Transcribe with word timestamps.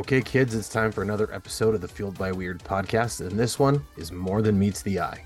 Okay, 0.00 0.22
kids, 0.22 0.54
it's 0.54 0.70
time 0.70 0.90
for 0.90 1.02
another 1.02 1.30
episode 1.30 1.74
of 1.74 1.82
the 1.82 1.88
Fueled 1.88 2.16
by 2.16 2.32
Weird 2.32 2.64
podcast, 2.64 3.20
and 3.20 3.38
this 3.38 3.58
one 3.58 3.84
is 3.98 4.10
more 4.10 4.40
than 4.40 4.58
meets 4.58 4.80
the 4.80 4.98
eye. 4.98 5.22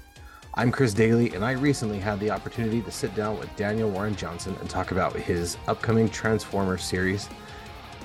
I'm 0.55 0.73
Chris 0.73 0.93
Daly, 0.93 1.33
and 1.33 1.45
I 1.45 1.53
recently 1.53 2.01
had 2.01 2.19
the 2.19 2.33
opportunity 2.33 2.83
to 2.83 2.91
sit 2.91 3.15
down 3.15 3.39
with 3.39 3.55
Daniel 3.55 3.89
Warren 3.89 4.17
Johnson 4.17 4.57
and 4.59 4.69
talk 4.69 4.91
about 4.91 5.15
his 5.15 5.57
upcoming 5.69 6.09
Transformers 6.09 6.83
series, 6.83 7.29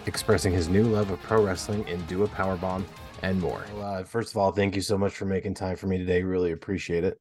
expressing 0.06 0.54
his 0.54 0.70
new 0.70 0.84
love 0.84 1.10
of 1.10 1.20
pro 1.24 1.44
wrestling 1.44 1.88
in 1.88 2.06
Do 2.06 2.22
a 2.24 2.28
Powerbomb 2.28 2.84
and 3.24 3.42
more. 3.42 3.66
Well, 3.74 3.96
uh, 3.96 4.04
first 4.04 4.30
of 4.30 4.38
all, 4.38 4.52
thank 4.52 4.76
you 4.76 4.84
so 4.84 4.96
much 4.96 5.14
for 5.14 5.26
making 5.26 5.56
time 5.56 5.76
for 5.76 5.88
me 5.88 5.98
today. 5.98 6.22
Really 6.22 6.52
appreciate 6.52 7.04
it. 7.04 7.18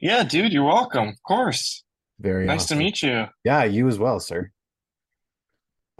Yeah, 0.00 0.24
dude, 0.24 0.52
you're 0.52 0.64
welcome. 0.64 1.06
Of 1.06 1.22
course. 1.22 1.84
Very 2.18 2.46
Nice 2.46 2.64
awesome. 2.64 2.78
to 2.78 2.84
meet 2.84 3.00
you. 3.00 3.26
Yeah, 3.44 3.62
you 3.62 3.86
as 3.86 4.00
well, 4.00 4.18
sir. 4.18 4.50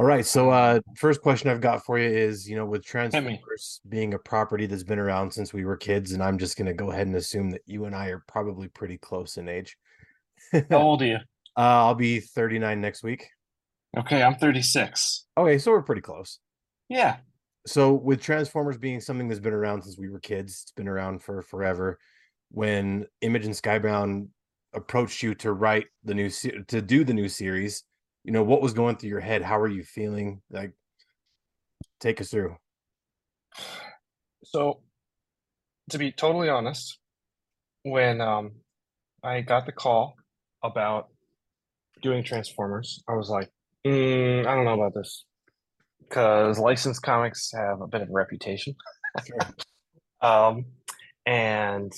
All 0.02 0.08
right, 0.08 0.26
so 0.26 0.50
uh 0.50 0.80
first 0.96 1.22
question 1.22 1.48
I've 1.48 1.60
got 1.60 1.84
for 1.84 1.96
you 1.96 2.08
is, 2.08 2.50
you 2.50 2.56
know, 2.56 2.66
with. 2.66 2.84
Transformers 2.84 3.80
being 3.88 4.14
a 4.14 4.18
property 4.18 4.66
that's 4.66 4.82
been 4.82 4.98
around 4.98 5.30
since 5.32 5.54
we 5.54 5.64
were 5.64 5.76
kids, 5.76 6.10
and 6.10 6.20
I'm 6.20 6.38
just 6.38 6.58
gonna 6.58 6.74
go 6.74 6.90
ahead 6.90 7.06
and 7.06 7.14
assume 7.14 7.50
that 7.50 7.60
you 7.66 7.84
and 7.84 7.94
I 7.94 8.08
are 8.08 8.24
probably 8.26 8.66
pretty 8.66 8.98
close 8.98 9.36
in 9.36 9.48
age. 9.48 9.76
uh, 10.52 10.62
How 10.70 10.78
old 10.78 11.02
are 11.02 11.06
you? 11.06 11.18
I'll 11.56 11.94
be 11.94 12.18
39 12.18 12.80
next 12.80 13.04
week. 13.04 13.28
Okay, 13.96 14.24
I'm 14.24 14.34
36. 14.34 15.24
Okay, 15.38 15.58
so 15.58 15.70
we're 15.70 15.82
pretty 15.82 16.00
close. 16.02 16.40
Yeah. 16.88 17.18
So 17.68 17.92
with 17.92 18.20
Transformers 18.20 18.78
being 18.78 19.00
something 19.00 19.28
that's 19.28 19.38
been 19.38 19.52
around 19.52 19.82
since 19.82 19.96
we 19.96 20.08
were 20.08 20.18
kids, 20.18 20.62
it's 20.64 20.72
been 20.72 20.88
around 20.88 21.22
for 21.22 21.42
forever. 21.42 22.00
When 22.50 23.06
Image 23.20 23.46
and 23.46 23.54
Skybound 23.54 24.30
approached 24.74 25.22
you 25.22 25.36
to 25.36 25.52
write 25.52 25.86
the 26.02 26.14
new 26.14 26.28
se- 26.28 26.64
to 26.66 26.82
do 26.82 27.04
the 27.04 27.14
new 27.14 27.28
series, 27.28 27.84
you 28.24 28.32
know, 28.32 28.42
what 28.42 28.62
was 28.62 28.72
going 28.72 28.96
through 28.96 29.10
your 29.10 29.20
head? 29.20 29.42
How 29.42 29.58
are 29.58 29.68
you 29.68 29.82
feeling? 29.82 30.42
Like 30.50 30.72
take 32.00 32.20
us 32.20 32.30
through. 32.30 32.56
So, 34.44 34.80
to 35.90 35.98
be 35.98 36.12
totally 36.12 36.48
honest, 36.48 36.98
when 37.82 38.20
um 38.20 38.52
I 39.22 39.40
got 39.40 39.66
the 39.66 39.72
call 39.72 40.14
about 40.62 41.08
doing 42.02 42.24
Transformers, 42.24 43.02
I 43.08 43.14
was 43.14 43.28
like, 43.28 43.50
mm, 43.86 44.46
I 44.46 44.54
don't 44.54 44.64
know 44.64 44.80
about 44.80 44.94
this 44.94 45.24
because 46.00 46.58
licensed 46.58 47.02
comics 47.02 47.50
have 47.54 47.80
a 47.80 47.86
bit 47.86 48.02
of 48.02 48.08
a 48.08 48.12
reputation. 48.12 48.74
Um, 50.22 50.66
and 51.26 51.92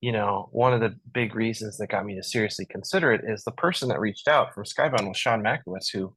you 0.00 0.12
know, 0.12 0.48
one 0.52 0.72
of 0.72 0.80
the 0.80 0.94
big 1.12 1.34
reasons 1.34 1.76
that 1.78 1.88
got 1.90 2.04
me 2.06 2.14
to 2.16 2.22
seriously 2.22 2.66
consider 2.70 3.12
it 3.12 3.22
is 3.26 3.44
the 3.44 3.52
person 3.52 3.88
that 3.88 4.00
reached 4.00 4.28
out 4.28 4.54
from 4.54 4.64
Skybound 4.64 5.06
was 5.08 5.16
Sean 5.18 5.42
Mackiewicz, 5.42 5.92
who 5.92 6.14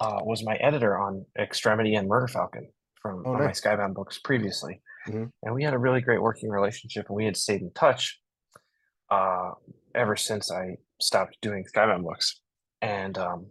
uh, 0.00 0.18
was 0.22 0.42
my 0.44 0.54
editor 0.56 0.98
on 0.98 1.24
Extremity 1.38 1.94
and 1.94 2.08
Murder 2.08 2.26
Falcon 2.28 2.68
from 3.00 3.22
Oh, 3.26 3.34
on 3.34 3.44
my. 3.44 3.50
Skybound 3.52 3.94
books 3.94 4.18
previously. 4.18 4.80
Mhm. 5.06 5.30
And 5.42 5.54
we 5.54 5.62
had 5.62 5.74
a 5.74 5.78
really 5.78 6.00
great 6.00 6.20
working 6.20 6.50
relationship 6.50 7.06
and 7.08 7.16
we 7.16 7.24
had 7.24 7.36
stayed 7.36 7.62
in 7.62 7.70
touch 7.72 8.20
uh, 9.10 9.52
ever 9.94 10.16
since 10.16 10.50
I 10.50 10.76
stopped 11.00 11.36
doing 11.40 11.64
Skybound 11.64 12.02
books. 12.04 12.40
And 12.82 13.16
um, 13.18 13.46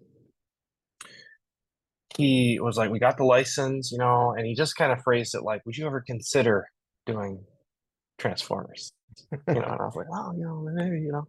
he 2.18 2.60
was 2.60 2.78
like, 2.78 2.92
We 2.92 3.00
got 3.00 3.18
the 3.18 3.24
license, 3.26 3.92
you 3.92 3.98
know, 3.98 4.34
and 4.38 4.46
he 4.46 4.56
just 4.56 4.76
kind 4.76 4.92
of 4.92 5.02
phrased 5.04 5.36
it 5.36 5.44
like, 5.44 5.66
Would 5.66 5.78
you 5.78 5.86
ever 5.86 6.02
consider 6.02 6.68
doing 7.06 7.44
Transformers? 8.18 8.92
You 9.32 9.54
know, 9.56 9.62
and 9.62 9.82
I 9.82 9.86
was 9.86 9.96
like, 9.96 10.08
oh, 10.14 10.34
you 10.36 10.44
know, 10.44 10.68
maybe, 10.74 11.02
you 11.02 11.12
know. 11.12 11.28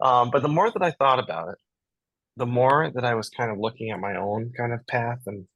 Um, 0.00 0.30
but 0.30 0.42
the 0.42 0.48
more 0.48 0.70
that 0.70 0.82
I 0.82 0.90
thought 0.92 1.18
about 1.18 1.48
it, 1.48 1.56
the 2.36 2.46
more 2.46 2.90
that 2.94 3.04
I 3.04 3.14
was 3.14 3.30
kind 3.30 3.50
of 3.50 3.58
looking 3.58 3.90
at 3.90 4.00
my 4.00 4.16
own 4.16 4.52
kind 4.56 4.72
of 4.72 4.86
path, 4.86 5.20
and 5.26 5.46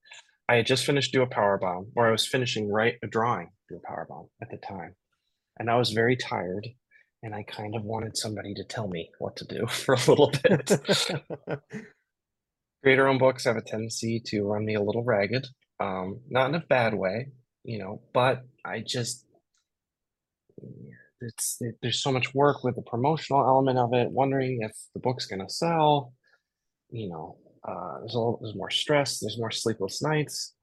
I 0.48 0.56
had 0.56 0.66
just 0.66 0.86
finished 0.86 1.12
Do 1.12 1.22
a 1.22 1.26
Power 1.26 1.58
Bomb, 1.58 1.92
or 1.94 2.08
I 2.08 2.10
was 2.10 2.26
finishing 2.26 2.70
write 2.70 2.96
a 3.02 3.06
drawing 3.06 3.50
Do 3.68 3.76
a 3.76 3.86
Power 3.86 4.06
Bomb 4.08 4.28
at 4.42 4.50
the 4.50 4.56
time, 4.56 4.94
and 5.58 5.70
I 5.70 5.76
was 5.76 5.90
very 5.90 6.16
tired, 6.16 6.66
and 7.22 7.34
I 7.34 7.42
kind 7.42 7.74
of 7.76 7.84
wanted 7.84 8.16
somebody 8.16 8.54
to 8.54 8.64
tell 8.64 8.88
me 8.88 9.10
what 9.18 9.36
to 9.36 9.44
do 9.44 9.66
for 9.68 9.94
a 9.94 10.04
little 10.08 10.32
bit. 10.42 10.72
Creator 12.82 13.08
owned 13.08 13.18
books 13.18 13.44
have 13.44 13.58
a 13.58 13.62
tendency 13.62 14.22
to 14.26 14.42
run 14.44 14.64
me 14.64 14.74
a 14.74 14.80
little 14.82 15.04
ragged, 15.04 15.46
um, 15.80 16.20
not 16.30 16.48
in 16.48 16.54
a 16.54 16.64
bad 16.66 16.94
way, 16.94 17.28
you 17.62 17.78
know, 17.78 18.00
but 18.14 18.42
I 18.64 18.82
just 18.86 19.26
it's 21.20 21.56
it, 21.60 21.76
there's 21.82 22.02
so 22.02 22.12
much 22.12 22.34
work 22.34 22.64
with 22.64 22.76
the 22.76 22.82
promotional 22.82 23.44
element 23.44 23.78
of 23.78 23.92
it, 23.94 24.10
wondering 24.10 24.60
if 24.62 24.72
the 24.94 25.00
book's 25.00 25.26
gonna 25.26 25.48
sell. 25.48 26.12
You 26.90 27.08
know, 27.10 27.36
uh, 27.66 28.00
there's 28.00 28.14
a 28.14 28.18
little, 28.18 28.38
there's 28.42 28.56
more 28.56 28.70
stress, 28.70 29.20
there's 29.20 29.38
more 29.38 29.50
sleepless 29.50 30.02
nights. 30.02 30.54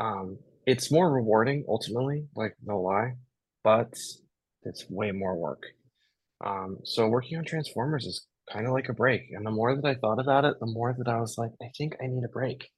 Um, 0.00 0.38
it's 0.66 0.90
more 0.90 1.10
rewarding 1.10 1.64
ultimately, 1.68 2.26
like 2.34 2.54
no 2.64 2.80
lie, 2.80 3.14
but 3.62 3.94
it's 4.62 4.88
way 4.88 5.12
more 5.12 5.36
work. 5.36 5.62
Um, 6.44 6.78
so 6.84 7.08
working 7.08 7.38
on 7.38 7.44
Transformers 7.44 8.06
is 8.06 8.26
kind 8.52 8.66
of 8.66 8.72
like 8.72 8.88
a 8.88 8.94
break, 8.94 9.30
and 9.32 9.44
the 9.46 9.50
more 9.50 9.74
that 9.74 9.84
I 9.84 9.94
thought 9.94 10.20
about 10.20 10.44
it, 10.44 10.58
the 10.60 10.66
more 10.66 10.94
that 10.96 11.08
I 11.08 11.20
was 11.20 11.36
like, 11.38 11.52
I 11.62 11.70
think 11.76 11.96
I 12.02 12.06
need 12.06 12.24
a 12.24 12.28
break. 12.28 12.68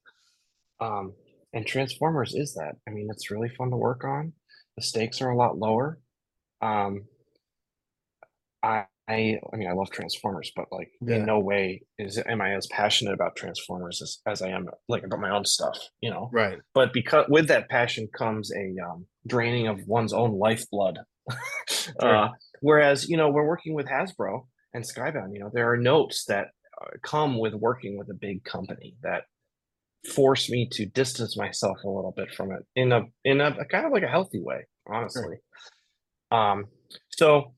Um, 0.81 1.15
and 1.53 1.67
Transformers 1.67 2.35
is 2.35 2.55
that. 2.55 2.77
I 2.87 2.91
mean, 2.91 3.09
it's 3.11 3.31
really 3.31 3.49
fun 3.49 3.71
to 3.71 3.77
work 3.77 4.05
on. 4.05 4.33
The 4.77 4.83
stakes 4.83 5.23
are 5.23 5.31
a 5.31 5.37
lot 5.37 5.59
lower. 5.59 5.99
Um, 6.61 7.05
I, 8.67 9.39
I, 9.53 9.57
mean, 9.57 9.69
I 9.69 9.73
love 9.73 9.91
Transformers, 9.91 10.51
but 10.57 10.67
like, 10.73 10.91
Yeah. 11.01 11.17
in 11.17 11.27
no 11.27 11.39
way 11.39 11.83
is 11.99 12.19
am 12.27 12.41
I 12.41 12.55
as 12.55 12.67
passionate 12.67 13.15
about 13.15 13.37
Transformers 13.37 14.03
as, 14.03 14.19
as 14.27 14.43
I 14.43 14.49
am 14.49 14.69
like 14.89 15.05
about 15.05 15.21
my 15.21 15.31
own 15.31 15.45
stuff, 15.45 15.79
you 16.01 16.11
know. 16.11 16.29
right. 16.33 16.59
But 16.75 16.93
because 16.93 17.27
with 17.29 17.49
that 17.49 17.69
passion 17.69 18.09
comes 18.13 18.53
a 18.53 18.75
um, 18.85 19.07
draining 19.27 19.69
of 19.69 19.87
one's 19.87 20.13
own 20.13 20.39
lifeblood. 20.39 20.99
uh, 22.01 22.29
whereas, 22.61 23.09
you 23.09 23.17
know, 23.17 23.31
we're 23.31 23.47
working 23.47 23.75
with 23.75 23.87
Hasbro 23.87 24.47
and 24.75 24.85
Skybound. 24.85 25.35
You 25.35 25.41
know, 25.41 25.51
there 25.53 25.71
are 25.71 25.77
notes 25.77 26.25
that 26.27 26.49
uh, 26.81 26.91
come 27.03 27.39
with 27.39 27.55
working 27.55 27.97
with 27.99 28.09
a 28.11 28.15
big 28.15 28.45
company 28.45 28.97
that 29.03 29.23
force 30.13 30.49
me 30.51 30.69
to 30.71 30.87
distance 30.87 31.37
myself 31.37 31.79
a 31.85 31.89
little 31.89 32.13
bit 32.17 32.33
from 32.33 32.53
it 32.53 32.65
in 32.77 32.93
a 32.93 33.03
in 33.25 33.41
a, 33.41 33.49
a 33.59 33.65
kind 33.65 33.87
of 33.87 33.93
like 33.93 34.05
a 34.05 34.09
healthy 34.09 34.41
way, 34.41 34.67
honestly. 34.89 35.37
Um, 36.31 36.67
so 37.09 37.55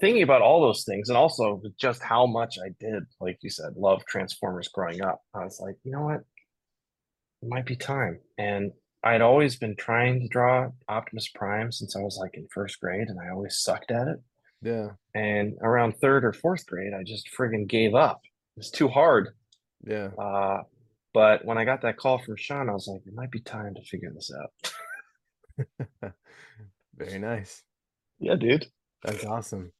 thinking 0.00 0.22
about 0.22 0.42
all 0.42 0.60
those 0.60 0.84
things 0.84 1.08
and 1.08 1.16
also 1.16 1.62
just 1.78 2.02
how 2.02 2.26
much 2.26 2.58
I 2.62 2.68
did, 2.78 3.04
like 3.20 3.38
you 3.42 3.50
said, 3.50 3.74
love 3.76 4.04
Transformers 4.06 4.68
growing 4.68 5.02
up, 5.02 5.22
I 5.34 5.44
was 5.44 5.60
like, 5.60 5.76
you 5.84 5.92
know 5.92 6.02
what? 6.02 6.20
It 7.42 7.48
might 7.48 7.66
be 7.66 7.76
time. 7.76 8.20
And 8.36 8.72
I'd 9.02 9.22
always 9.22 9.56
been 9.56 9.76
trying 9.76 10.20
to 10.20 10.28
draw 10.28 10.70
Optimus 10.88 11.28
Prime 11.28 11.70
since 11.72 11.96
I 11.96 12.00
was 12.00 12.18
like 12.20 12.34
in 12.34 12.48
first 12.52 12.80
grade, 12.80 13.08
and 13.08 13.18
I 13.20 13.30
always 13.30 13.58
sucked 13.58 13.90
at 13.90 14.08
it. 14.08 14.20
Yeah. 14.60 14.88
And 15.14 15.54
around 15.62 15.94
third 16.00 16.24
or 16.24 16.32
fourth 16.32 16.66
grade, 16.66 16.92
I 16.92 17.04
just 17.04 17.28
friggin' 17.36 17.68
gave 17.68 17.94
up. 17.94 18.20
It's 18.56 18.70
too 18.70 18.88
hard. 18.88 19.28
Yeah. 19.86 20.08
Uh, 20.18 20.62
but 21.14 21.44
when 21.44 21.58
I 21.58 21.64
got 21.64 21.82
that 21.82 21.96
call 21.96 22.18
from 22.18 22.36
Sean, 22.36 22.68
I 22.68 22.72
was 22.72 22.88
like, 22.88 23.02
it 23.06 23.14
might 23.14 23.30
be 23.30 23.40
time 23.40 23.74
to 23.74 23.82
figure 23.82 24.12
this 24.12 24.32
out. 24.36 25.72
Very 26.96 27.18
nice. 27.18 27.62
Yeah, 28.18 28.34
dude. 28.34 28.66
That's 29.02 29.24
awesome. 29.24 29.72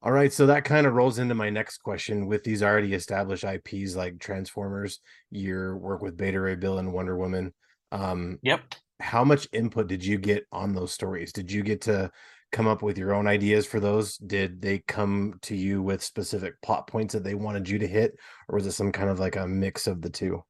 All 0.00 0.12
right, 0.12 0.32
so 0.32 0.46
that 0.46 0.64
kind 0.64 0.86
of 0.86 0.94
rolls 0.94 1.18
into 1.18 1.34
my 1.34 1.50
next 1.50 1.78
question 1.78 2.26
with 2.28 2.44
these 2.44 2.62
already 2.62 2.94
established 2.94 3.44
IPs 3.44 3.96
like 3.96 4.20
Transformers, 4.20 5.00
your 5.30 5.76
work 5.76 6.02
with 6.02 6.16
Beta 6.16 6.40
Ray 6.40 6.54
Bill 6.54 6.78
and 6.78 6.92
Wonder 6.92 7.16
Woman. 7.16 7.52
Um, 7.90 8.38
Yep. 8.42 8.74
how 9.00 9.24
much 9.24 9.48
input 9.52 9.88
did 9.88 10.04
you 10.04 10.16
get 10.18 10.46
on 10.52 10.72
those 10.72 10.92
stories? 10.92 11.32
Did 11.32 11.50
you 11.50 11.64
get 11.64 11.80
to 11.82 12.12
come 12.52 12.68
up 12.68 12.80
with 12.80 12.96
your 12.96 13.12
own 13.12 13.26
ideas 13.26 13.66
for 13.66 13.80
those? 13.80 14.16
Did 14.18 14.62
they 14.62 14.78
come 14.78 15.34
to 15.42 15.56
you 15.56 15.82
with 15.82 16.02
specific 16.02 16.60
plot 16.62 16.86
points 16.86 17.14
that 17.14 17.24
they 17.24 17.34
wanted 17.34 17.68
you 17.68 17.78
to 17.80 17.86
hit, 17.88 18.14
or 18.48 18.54
was 18.56 18.66
it 18.66 18.72
some 18.72 18.92
kind 18.92 19.10
of 19.10 19.18
like 19.18 19.34
a 19.34 19.48
mix 19.48 19.88
of 19.88 20.00
the 20.00 20.10
two? 20.10 20.44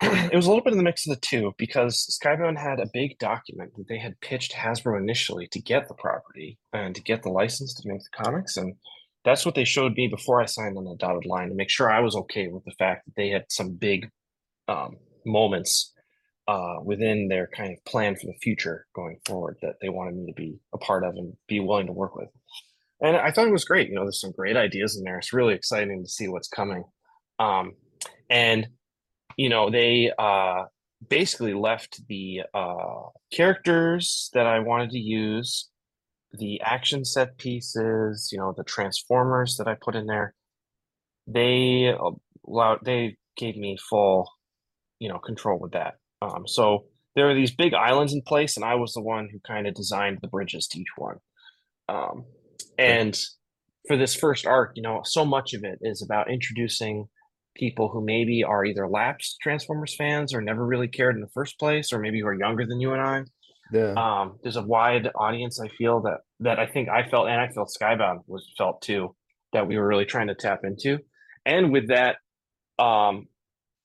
It 0.00 0.34
was 0.34 0.46
a 0.46 0.48
little 0.48 0.62
bit 0.62 0.72
in 0.72 0.78
the 0.78 0.84
mix 0.84 1.06
of 1.06 1.14
the 1.14 1.20
two 1.20 1.52
because 1.58 2.18
Skybound 2.22 2.56
had 2.56 2.78
a 2.78 2.90
big 2.92 3.18
document 3.18 3.72
that 3.76 3.88
they 3.88 3.98
had 3.98 4.20
pitched 4.20 4.52
Hasbro 4.52 4.98
initially 4.98 5.48
to 5.48 5.60
get 5.60 5.88
the 5.88 5.94
property 5.94 6.58
and 6.72 6.94
to 6.94 7.02
get 7.02 7.22
the 7.22 7.30
license 7.30 7.74
to 7.74 7.88
make 7.88 8.00
the 8.00 8.24
comics. 8.24 8.56
And 8.56 8.74
that's 9.24 9.44
what 9.44 9.54
they 9.56 9.64
showed 9.64 9.94
me 9.94 10.06
before 10.06 10.40
I 10.40 10.46
signed 10.46 10.76
on 10.76 10.84
the 10.84 10.96
dotted 10.96 11.26
line 11.26 11.48
to 11.48 11.54
make 11.54 11.70
sure 11.70 11.90
I 11.90 12.00
was 12.00 12.14
okay 12.14 12.48
with 12.48 12.64
the 12.64 12.74
fact 12.78 13.06
that 13.06 13.16
they 13.16 13.30
had 13.30 13.46
some 13.50 13.72
big 13.72 14.08
um, 14.68 14.96
moments 15.26 15.92
uh, 16.46 16.76
within 16.82 17.28
their 17.28 17.48
kind 17.48 17.72
of 17.72 17.84
plan 17.84 18.14
for 18.14 18.26
the 18.26 18.38
future 18.40 18.86
going 18.94 19.18
forward 19.26 19.56
that 19.62 19.74
they 19.82 19.88
wanted 19.88 20.14
me 20.16 20.26
to 20.26 20.32
be 20.32 20.58
a 20.72 20.78
part 20.78 21.04
of 21.04 21.14
and 21.16 21.34
be 21.48 21.60
willing 21.60 21.86
to 21.86 21.92
work 21.92 22.14
with. 22.14 22.28
And 23.00 23.16
I 23.16 23.30
thought 23.30 23.48
it 23.48 23.52
was 23.52 23.64
great. 23.64 23.88
You 23.88 23.96
know, 23.96 24.02
there's 24.02 24.20
some 24.20 24.32
great 24.32 24.56
ideas 24.56 24.96
in 24.96 25.04
there. 25.04 25.18
It's 25.18 25.32
really 25.32 25.54
exciting 25.54 26.02
to 26.02 26.08
see 26.08 26.28
what's 26.28 26.48
coming. 26.48 26.84
Um, 27.38 27.74
and 28.30 28.68
you 29.36 29.48
know, 29.48 29.70
they 29.70 30.12
uh, 30.18 30.64
basically 31.06 31.54
left 31.54 32.00
the 32.08 32.42
uh, 32.54 33.02
characters 33.32 34.30
that 34.34 34.46
I 34.46 34.60
wanted 34.60 34.90
to 34.90 34.98
use, 34.98 35.68
the 36.32 36.60
action 36.60 37.04
set 37.04 37.38
pieces, 37.38 38.30
you 38.32 38.38
know, 38.38 38.54
the 38.56 38.64
transformers 38.64 39.56
that 39.56 39.68
I 39.68 39.76
put 39.80 39.94
in 39.94 40.06
there. 40.06 40.34
They 41.26 41.94
allowed, 42.46 42.80
they 42.84 43.16
gave 43.36 43.56
me 43.56 43.78
full, 43.88 44.30
you 44.98 45.08
know, 45.08 45.18
control 45.18 45.58
with 45.58 45.72
that. 45.72 45.94
Um, 46.22 46.46
so 46.46 46.86
there 47.14 47.28
are 47.28 47.34
these 47.34 47.54
big 47.54 47.74
islands 47.74 48.12
in 48.12 48.22
place, 48.22 48.56
and 48.56 48.64
I 48.64 48.74
was 48.74 48.92
the 48.92 49.02
one 49.02 49.28
who 49.30 49.38
kind 49.46 49.66
of 49.66 49.74
designed 49.74 50.18
the 50.20 50.28
bridges 50.28 50.66
to 50.68 50.78
each 50.80 50.86
one. 50.96 51.16
Um, 51.88 52.24
and 52.78 53.18
for 53.86 53.96
this 53.96 54.14
first 54.14 54.46
arc, 54.46 54.72
you 54.74 54.82
know, 54.82 55.00
so 55.04 55.24
much 55.24 55.54
of 55.54 55.64
it 55.64 55.78
is 55.80 56.02
about 56.02 56.30
introducing 56.30 57.08
people 57.58 57.88
who 57.88 58.04
maybe 58.04 58.44
are 58.44 58.64
either 58.64 58.88
lapsed 58.88 59.38
Transformers 59.42 59.94
fans 59.96 60.32
or 60.32 60.40
never 60.40 60.64
really 60.64 60.88
cared 60.88 61.14
in 61.14 61.20
the 61.20 61.28
first 61.28 61.58
place, 61.58 61.92
or 61.92 61.98
maybe 61.98 62.20
who 62.20 62.26
are 62.26 62.38
younger 62.38 62.66
than 62.66 62.80
you 62.80 62.92
and 62.92 63.02
I. 63.02 63.22
Yeah. 63.72 63.92
Um, 63.96 64.38
there's 64.42 64.56
a 64.56 64.62
wide 64.62 65.10
audience. 65.14 65.60
I 65.60 65.68
feel 65.68 66.00
that 66.02 66.20
that 66.40 66.58
I 66.58 66.66
think 66.66 66.88
I 66.88 67.08
felt, 67.08 67.28
and 67.28 67.40
I 67.40 67.48
felt 67.48 67.74
Skybound 67.78 68.20
was 68.26 68.50
felt 68.56 68.80
too, 68.80 69.14
that 69.52 69.66
we 69.66 69.76
were 69.76 69.86
really 69.86 70.06
trying 70.06 70.28
to 70.28 70.34
tap 70.34 70.60
into, 70.64 70.98
and 71.44 71.72
with 71.72 71.88
that, 71.88 72.16
um, 72.78 73.26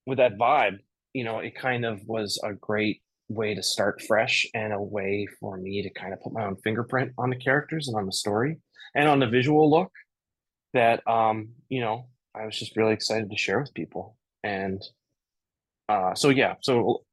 with 0.06 0.20
that 0.20 0.38
vibe, 0.38 0.78
you 1.14 1.24
know, 1.24 1.40
it 1.40 1.56
kind 1.56 1.86
of 1.86 2.02
was 2.06 2.40
a 2.44 2.54
great 2.54 3.02
way 3.30 3.56
to 3.56 3.64
start 3.64 4.02
fresh 4.02 4.48
and 4.54 4.74
a 4.74 4.82
way 4.82 5.28
for 5.40 5.58
me 5.58 5.82
to 5.82 5.90
kind 5.90 6.14
of 6.14 6.22
put 6.22 6.34
my 6.34 6.46
own 6.46 6.56
fingerprint 6.64 7.12
on 7.18 7.30
the 7.30 7.36
characters 7.36 7.88
and 7.88 7.98
on 7.98 8.06
the 8.06 8.12
story 8.12 8.58
and 8.96 9.08
on 9.08 9.20
the 9.20 9.28
visual 9.28 9.70
look 9.70 9.92
that 10.74 11.06
um 11.08 11.50
you 11.70 11.80
know 11.80 12.08
i 12.36 12.46
was 12.46 12.58
just 12.58 12.76
really 12.76 12.94
excited 12.94 13.30
to 13.30 13.38
share 13.38 13.60
with 13.60 13.74
people. 13.74 14.18
And 14.44 14.82
uh 15.90 16.14
so 16.16 16.30
yeah 16.30 16.56
so 16.62 17.04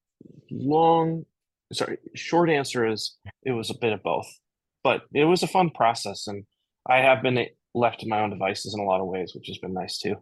long 0.51 1.25
sorry 1.73 1.99
short 2.15 2.51
answer 2.51 2.87
is 2.87 3.17
it 3.43 3.53
was 3.53 3.71
a 3.71 3.79
bit 3.79 3.93
of 3.93 4.03
both 4.03 4.29
but 4.83 5.03
it 5.13 5.25
was 5.25 5.43
a 5.43 5.49
fun 5.49 5.71
process 5.71 6.27
and 6.27 6.45
i 6.89 6.99
have 6.99 7.23
been 7.23 7.47
left 7.75 8.01
to 8.01 8.09
my 8.09 8.21
own 8.21 8.31
devices 8.31 8.75
in 8.75 8.81
a 8.81 8.85
lot 8.85 9.01
of 9.01 9.07
ways 9.07 9.33
which 9.35 9.47
has 9.47 9.59
been 9.59 9.75
nice 9.75 9.99
too. 9.99 10.17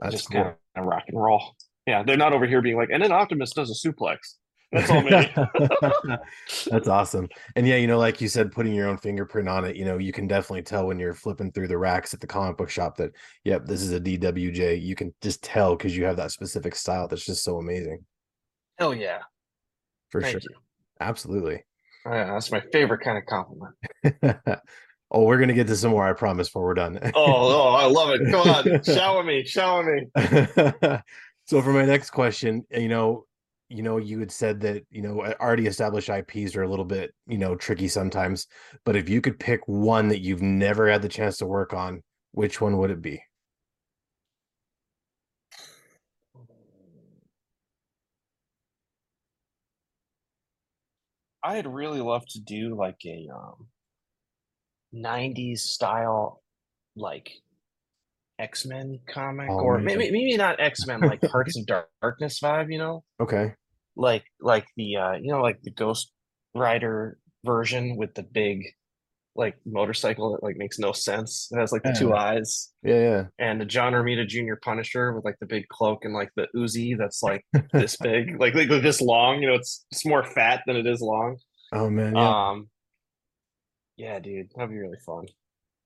That's 0.00 0.14
just 0.14 0.30
cool. 0.30 0.42
kind 0.42 0.56
of 0.76 0.84
rock 0.86 1.04
and 1.08 1.22
roll. 1.22 1.56
Yeah 1.86 2.02
they're 2.02 2.16
not 2.16 2.32
over 2.32 2.46
here 2.46 2.62
being 2.62 2.76
like 2.76 2.90
and 2.92 3.02
then 3.02 3.12
optimus 3.12 3.52
does 3.52 3.70
a 3.70 3.88
suplex 3.88 4.36
that's 4.72 4.90
all 4.90 5.02
me 5.02 5.10
That's 6.70 6.88
awesome. 6.88 7.28
And 7.56 7.66
yeah, 7.66 7.76
you 7.76 7.86
know, 7.86 7.98
like 7.98 8.20
you 8.20 8.28
said, 8.28 8.52
putting 8.52 8.72
your 8.72 8.88
own 8.88 8.98
fingerprint 8.98 9.48
on 9.48 9.64
it, 9.64 9.76
you 9.76 9.84
know, 9.84 9.98
you 9.98 10.12
can 10.12 10.28
definitely 10.28 10.62
tell 10.62 10.86
when 10.86 10.98
you're 10.98 11.14
flipping 11.14 11.50
through 11.50 11.68
the 11.68 11.78
racks 11.78 12.14
at 12.14 12.20
the 12.20 12.26
comic 12.26 12.56
book 12.56 12.70
shop 12.70 12.96
that, 12.98 13.10
yep, 13.44 13.66
this 13.66 13.82
is 13.82 13.92
a 13.92 14.00
DWJ. 14.00 14.80
You 14.80 14.94
can 14.94 15.12
just 15.20 15.42
tell 15.42 15.76
because 15.76 15.96
you 15.96 16.04
have 16.04 16.16
that 16.16 16.30
specific 16.30 16.74
style 16.74 17.08
that's 17.08 17.24
just 17.24 17.42
so 17.42 17.56
amazing. 17.58 18.04
hell 18.78 18.94
yeah 18.94 19.18
For 20.10 20.20
Thank 20.20 20.42
sure. 20.42 20.52
Absolutely. 21.00 21.64
Oh, 22.06 22.12
yeah, 22.14 22.32
that's 22.32 22.50
my 22.52 22.62
favorite 22.72 23.00
kind 23.00 23.18
of 23.18 23.26
compliment 23.26 23.74
oh, 25.10 25.24
we're 25.24 25.38
gonna 25.38 25.52
get 25.52 25.66
to 25.66 25.76
some 25.76 25.90
more, 25.90 26.08
I 26.08 26.12
promise, 26.12 26.48
before 26.48 26.62
we're 26.62 26.74
done. 26.74 26.98
oh, 27.02 27.12
oh 27.16 27.74
i 27.74 27.84
love 27.86 28.10
it 28.14 28.22
come 28.30 28.48
on 28.48 28.82
shower 28.84 29.22
me 29.22 29.44
shower 29.44 29.82
me 29.82 30.06
so 31.46 31.60
for 31.60 31.72
my 31.72 31.84
next 31.84 32.10
question, 32.10 32.64
you 32.70 32.88
know, 32.88 33.26
you 33.70 33.82
know, 33.82 33.98
you 33.98 34.18
had 34.18 34.32
said 34.32 34.60
that, 34.60 34.84
you 34.90 35.00
know, 35.00 35.24
already 35.40 35.66
established 35.66 36.10
IPs 36.10 36.56
are 36.56 36.64
a 36.64 36.68
little 36.68 36.84
bit, 36.84 37.14
you 37.26 37.38
know, 37.38 37.54
tricky 37.56 37.88
sometimes, 37.88 38.48
but 38.84 38.96
if 38.96 39.08
you 39.08 39.20
could 39.20 39.38
pick 39.38 39.60
one 39.66 40.08
that 40.08 40.20
you've 40.20 40.42
never 40.42 40.90
had 40.90 41.02
the 41.02 41.08
chance 41.08 41.38
to 41.38 41.46
work 41.46 41.72
on, 41.72 42.02
which 42.32 42.60
one 42.60 42.78
would 42.78 42.90
it 42.90 43.00
be? 43.00 43.22
i'd 51.42 51.66
really 51.66 52.00
love 52.00 52.22
to 52.28 52.40
do 52.40 52.76
like 52.76 52.98
a 53.06 53.28
um 53.34 53.66
90s 54.94 55.60
style 55.60 56.42
like 56.96 57.30
x-men 58.40 58.98
comic 59.06 59.48
Oh, 59.50 59.60
or 59.60 59.78
maybe 59.78 60.10
maybe 60.10 60.36
not 60.36 60.60
x-men 60.60 61.00
like 61.00 61.22
hearts 61.30 61.56
of 61.58 61.66
darkness 62.02 62.40
vibe 62.40 62.72
you 62.72 62.78
know? 62.78 63.04
Okay. 63.20 63.52
like 63.96 64.24
like 64.40 64.66
the 64.76 64.96
uh 64.96 65.12
you 65.12 65.30
know 65.32 65.42
like 65.42 65.60
the 65.62 65.70
ghost 65.70 66.12
rider 66.54 67.18
version 67.44 67.96
with 67.96 68.14
the 68.14 68.22
big 68.22 68.64
like 69.36 69.56
motorcycle 69.64 70.32
that 70.32 70.42
like 70.42 70.56
makes 70.56 70.78
no 70.78 70.90
sense. 70.92 71.48
It 71.52 71.58
has 71.60 71.70
like 71.70 71.84
the 71.84 71.92
two 71.92 72.12
eyes. 72.14 72.72
Yeah, 72.82 72.94
yeah. 73.00 73.24
and 73.38 73.60
the 73.60 73.64
john 73.64 73.92
romita 73.92 74.26
jr 74.26 74.54
punisher 74.60 75.12
with 75.12 75.24
like 75.24 75.36
the 75.40 75.46
big 75.46 75.68
cloak 75.68 76.04
and 76.04 76.12
like 76.12 76.30
the 76.36 76.48
uzi 76.56 76.98
that's 76.98 77.22
like 77.22 77.44
this 77.72 77.96
big 77.96 78.40
like, 78.40 78.54
like 78.54 78.68
this 78.68 79.00
long 79.00 79.40
you 79.40 79.48
know 79.48 79.54
it's 79.54 79.86
it's 79.92 80.04
more 80.04 80.24
fat 80.24 80.62
than 80.66 80.76
it 80.76 80.86
is 80.86 81.00
long. 81.00 81.36
Oh 81.72 81.88
man, 81.88 82.16
yeah. 82.16 82.48
um 82.50 82.68
yeah 83.96 84.18
dude 84.18 84.48
that'd 84.56 84.70
be 84.70 84.78
really 84.78 84.98
fun 85.06 85.26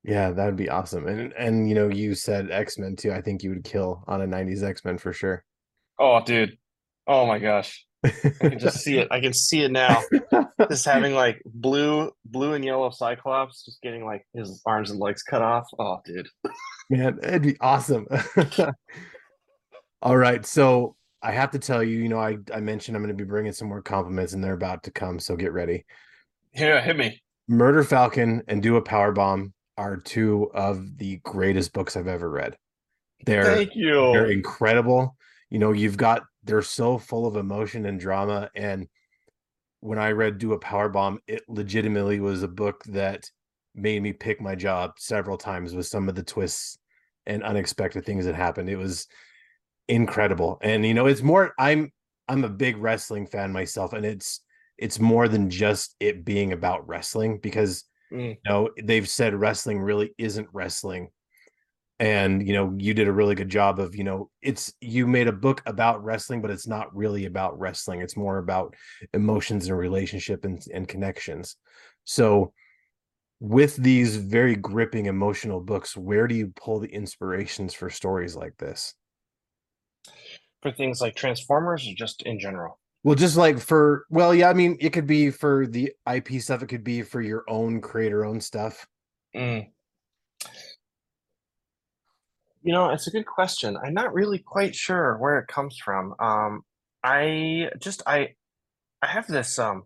yeah, 0.05 0.31
that 0.31 0.45
would 0.47 0.57
be 0.57 0.69
awesome. 0.69 1.07
And 1.09 1.33
and 1.33 1.69
you 1.69 1.75
know, 1.75 1.89
you 1.89 2.15
said 2.15 2.51
X-Men 2.51 2.97
too. 2.97 3.13
I 3.13 3.21
think 3.23 3.43
you 3.43 3.51
would 3.51 3.65
kill 3.65 4.05
on 4.07 4.21
a 4.23 4.27
90s 4.27 4.63
X-Men 4.63 4.99
for 4.99 5.13
sure. 5.13 5.45
oh 5.99 6.23
dude 6.25 6.57
oh 7.07 7.27
my 7.27 7.39
gosh 7.39 7.85
i 8.05 8.11
can 8.41 8.59
just 8.59 8.79
see 8.79 8.99
it 8.99 9.09
i 9.11 9.21
can 9.21 9.33
see 9.33 9.61
it 9.63 9.71
now 9.71 10.03
just 10.71 10.85
having 10.85 11.15
like 11.15 11.41
blue 11.47 12.11
blue 12.25 12.55
and 12.55 12.65
yellow 12.65 12.91
cyclops 12.91 13.65
just 13.65 13.81
getting 13.83 14.05
like 14.05 14.27
his 14.35 14.61
arms 14.67 14.91
and 14.91 14.99
legs 14.99 15.23
cut 15.23 15.43
off 15.43 15.67
oh 15.79 15.99
dude 16.05 16.29
Man, 16.91 17.19
it'd 17.23 17.43
be 17.43 17.57
awesome. 17.61 18.07
All 20.03 20.17
right, 20.17 20.45
so 20.45 20.97
I 21.23 21.33
have 21.33 21.51
to 21.53 21.59
tell 21.59 21.83
you, 21.83 21.99
you 21.99 22.09
know, 22.09 22.19
I 22.19 22.37
I 22.53 22.61
mentioned 22.61 22.97
I'm 22.97 23.03
going 23.03 23.17
to 23.17 23.25
be 23.25 23.27
bringing 23.29 23.53
some 23.53 23.69
more 23.69 23.81
compliments, 23.83 24.35
and 24.35 24.45
they're 24.45 24.53
about 24.53 24.83
to 24.85 24.91
come, 24.91 25.19
so 25.19 25.35
get 25.37 25.53
ready. 25.53 25.87
Yeah, 26.55 26.81
hit 26.83 26.97
me 26.97 27.23
Murder 27.49 27.85
Falcon 27.85 28.43
and 28.49 28.63
Do 28.63 28.77
a 28.77 28.83
Power 28.83 29.13
Bomb 29.13 29.55
are 29.77 29.97
two 29.97 30.51
of 30.55 30.99
the 30.99 31.17
greatest 31.25 31.73
books 31.73 31.97
I've 31.97 32.07
ever 32.07 32.31
read. 32.31 32.57
They're 33.27 33.45
thank 33.45 33.75
you. 33.75 34.13
they're 34.13 34.31
incredible. 34.31 35.17
You 35.51 35.59
know, 35.59 35.73
you've 35.73 35.97
got 35.97 36.25
they're 36.45 36.63
so 36.63 36.99
full 36.99 37.27
of 37.27 37.37
emotion 37.37 37.87
and 37.87 37.99
drama. 37.99 38.51
And 38.55 38.89
when 39.81 39.99
I 39.99 40.13
read 40.13 40.39
Do 40.39 40.53
a 40.53 40.59
Power 40.59 40.89
Bomb, 40.89 41.21
it 41.27 41.43
legitimately 41.49 42.21
was 42.21 42.43
a 42.43 42.49
book 42.49 42.85
that 42.85 43.31
made 43.75 44.03
me 44.03 44.13
pick 44.13 44.41
my 44.41 44.55
job 44.55 44.93
several 44.99 45.37
times 45.37 45.75
with 45.75 45.87
some 45.87 46.09
of 46.09 46.15
the 46.15 46.23
twists 46.23 46.79
and 47.27 47.43
unexpected 47.43 48.05
things 48.05 48.25
that 48.27 48.35
happened. 48.35 48.69
It 48.69 48.77
was 48.77 49.07
incredible. 49.89 50.59
And 50.63 50.85
you 50.85 50.95
know, 50.95 51.07
it's 51.07 51.23
more 51.23 51.53
I'm 51.59 51.93
I'm 52.29 52.45
a 52.45 52.49
big 52.49 52.77
wrestling 52.77 53.27
fan 53.27 53.53
myself, 53.53 53.93
and 53.93 54.05
it's 54.05 54.41
it's 54.79 54.99
more 54.99 55.29
than 55.29 55.51
just 55.51 55.95
it 56.01 56.25
being 56.25 56.53
about 56.53 56.87
wrestling 56.89 57.39
because 57.39 57.85
Mm. 58.13 58.31
you 58.31 58.51
know 58.51 58.71
they've 58.83 59.09
said 59.09 59.35
wrestling 59.35 59.81
really 59.81 60.15
isn't 60.19 60.49
wrestling. 60.53 61.09
And 62.01 62.47
you 62.47 62.55
know 62.55 62.75
you 62.77 62.93
did 62.93 63.09
a 63.09 63.13
really 63.13 63.35
good 63.35 63.49
job 63.49 63.79
of 63.79 63.95
you 63.95 64.05
know 64.05 64.31
it's 64.43 64.73
you 64.81 65.07
made 65.07 65.29
a 65.29 65.33
book 65.33 65.63
about 65.65 66.03
wrestling 66.03 66.43
but 66.43 66.51
it's 66.51 66.67
not 66.67 66.95
really 66.95 67.27
about 67.27 67.59
wrestling. 67.59 68.01
It's 68.01 68.17
more 68.17 68.39
about 68.39 68.75
emotions 69.13 69.69
and 69.69 69.79
relationship 69.79 70.45
and, 70.45 70.63
and 70.73 70.89
connections. 70.89 71.57
So 72.05 72.53
with 73.41 73.77
these 73.77 74.17
very 74.17 74.57
gripping 74.57 75.07
emotional 75.07 75.61
books 75.61 75.97
where 75.97 76.27
do 76.27 76.35
you 76.35 76.53
pull 76.57 76.81
the 76.81 76.89
inspirations 76.89 77.75
for 77.75 77.91
stories 77.91 78.35
like 78.35 78.57
this? 78.59 78.95
For 80.63 80.73
things 80.73 81.01
like 81.01 81.15
transformers 81.15 81.87
or 81.87 81.95
just 81.95 82.23
in 82.23 82.39
general 82.41 82.79
well 83.05 83.15
just 83.15 83.37
like 83.37 83.59
for 83.61 84.07
well 84.11 84.35
yeah 84.35 84.51
i 84.51 84.55
mean 84.55 84.77
it 84.81 84.91
could 84.93 85.07
be 85.07 85.31
for 85.31 85.67
the 85.67 85.93
ip 86.15 86.29
stuff 86.41 86.63
it 86.63 86.69
could 86.69 86.85
be 86.85 87.03
for 87.03 87.21
your 87.23 87.45
own 87.49 87.81
creator 87.81 88.25
own 88.25 88.41
stuff 88.41 88.87
Mm. 89.35 89.75
You 92.63 92.73
know, 92.73 92.91
it's 92.91 93.07
a 93.07 93.11
good 93.11 93.27
question. 93.27 93.77
I'm 93.77 93.93
not 93.95 94.15
really 94.15 94.39
quite 94.39 94.75
sure 94.75 95.19
where 95.19 95.39
it 95.39 95.49
comes 95.49 95.77
from. 95.79 96.15
Um, 96.19 96.63
I 97.03 97.71
just 97.79 98.03
I 98.07 98.35
I 99.03 99.09
have 99.09 99.27
this 99.29 99.59
um 99.59 99.85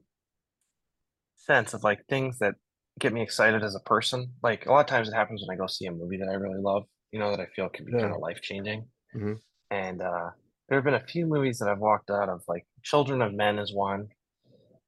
sense 1.35 1.75
of 1.75 1.83
like 1.85 2.05
things 2.09 2.39
that 2.39 2.55
get 2.99 3.13
me 3.13 3.23
excited 3.23 3.63
as 3.63 3.75
a 3.75 3.81
person. 3.81 4.35
Like 4.43 4.67
a 4.67 4.73
lot 4.73 4.81
of 4.81 4.87
times 4.87 5.09
it 5.09 5.15
happens 5.15 5.43
when 5.47 5.55
I 5.55 5.59
go 5.59 5.67
see 5.67 5.87
a 5.87 5.93
movie 5.93 6.19
that 6.19 6.29
I 6.29 6.35
really 6.35 6.61
love, 6.61 6.85
you 7.13 7.19
know, 7.19 7.31
that 7.31 7.41
I 7.41 7.47
feel 7.55 7.69
can 7.69 7.85
be 7.85 7.93
Yeah. 7.93 8.01
kind 8.01 8.13
of 8.13 8.21
life 8.21 8.41
changing. 8.43 8.89
Mhm. 9.15 9.39
And 9.71 10.03
uh 10.03 10.31
there 10.69 10.79
have 10.79 10.85
been 10.85 10.95
a 10.95 11.07
few 11.07 11.27
movies 11.27 11.59
that 11.59 11.69
I've 11.69 11.79
walked 11.79 12.11
out 12.11 12.29
of, 12.29 12.43
like 12.49 12.67
Children 12.83 13.23
of 13.23 13.33
Men 13.35 13.59
is 13.59 13.73
one. 13.73 14.09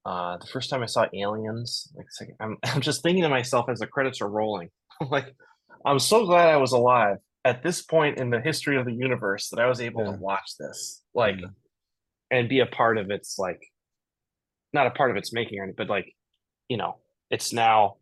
Uh, 0.05 0.37
the 0.39 0.47
first 0.47 0.71
time 0.71 0.83
I 0.83 0.87
saw 0.87 1.07
Aliens, 1.15 1.93
like 1.97 2.31
I'm, 2.41 2.57
I'm 2.65 2.81
just 2.81 3.03
thinking 3.03 3.23
to 3.23 3.29
myself 3.29 3.69
as 3.69 3.79
the 3.81 3.87
credits 3.87 4.21
are 4.21 4.29
rolling, 4.29 4.71
I'm 5.01 5.09
like, 5.11 5.35
I'm 5.85 5.99
so 5.99 6.25
glad 6.27 6.49
I 6.49 6.57
was 6.59 6.73
alive 6.73 7.17
at 7.45 7.63
this 7.63 7.81
point 7.83 8.19
in 8.19 8.29
the 8.31 8.41
history 8.41 8.77
of 8.79 8.85
the 8.85 8.93
universe 8.93 9.49
that 9.49 9.59
I 9.61 9.67
was 9.67 9.81
able 9.81 10.05
Yeah. 10.05 10.13
to 10.13 10.19
watch 10.19 10.57
this, 10.59 11.03
like, 11.15 11.37
Yeah. 11.41 11.47
and 12.31 12.49
be 12.49 12.61
a 12.61 12.67
part 12.67 12.99
of 12.99 13.11
its 13.11 13.39
like, 13.39 13.61
not 14.73 14.87
a 14.87 14.91
part 14.91 15.11
of 15.11 15.17
its 15.17 15.33
making 15.33 15.59
or 15.59 15.65
anything, 15.65 15.77
but 15.77 15.89
like, 15.89 16.15
you 16.69 16.77
know, 16.77 16.99
it's 17.31 17.53
now 17.53 17.97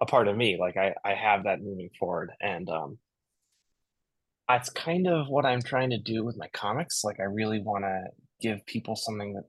a 0.00 0.06
part 0.06 0.28
of 0.28 0.36
me. 0.36 0.56
Like 0.60 0.76
I, 0.76 0.94
I 1.04 1.14
have 1.14 1.44
that 1.44 1.60
moving 1.62 1.90
forward, 1.98 2.30
and 2.40 2.68
um, 2.68 2.98
that's 4.48 4.70
kind 4.70 5.06
of 5.06 5.28
what 5.28 5.46
I'm 5.46 5.62
trying 5.62 5.90
to 5.90 5.98
do 5.98 6.24
with 6.24 6.36
my 6.36 6.48
comics. 6.52 7.04
Like 7.04 7.20
I 7.20 7.24
really 7.24 7.60
want 7.60 7.84
to 7.84 8.04
give 8.40 8.64
people 8.66 8.96
something 8.96 9.34
that 9.34 9.44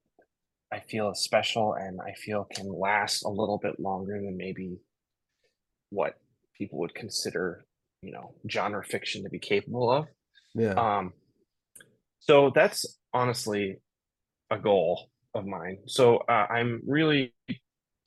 I 0.72 0.80
feel 0.82 1.12
is 1.12 1.20
special 1.20 1.74
and 1.74 2.00
I 2.02 2.14
feel 2.14 2.46
can 2.46 2.68
last 2.72 3.24
a 3.24 3.30
little 3.30 3.60
bit 3.62 3.80
longer 3.80 4.14
than 4.22 4.38
maybe 4.38 4.78
what 5.90 6.16
people 6.58 6.80
would 6.80 6.96
consider, 6.96 7.66
you 8.02 8.12
know, 8.12 8.36
genre 8.50 8.84
fiction 8.84 9.24
to 9.24 9.30
be 9.30 9.40
capable 9.40 9.92
of. 9.92 10.08
yeah 10.56 10.74
Um, 10.78 11.14
so 12.20 12.52
that's 12.54 12.86
honestly 13.14 13.78
a 14.52 14.58
goal. 14.60 15.10
of 15.36 15.46
mine. 15.46 15.80
So 15.88 16.18
uh, 16.30 16.48
I'm 16.50 16.82
really 16.88 17.34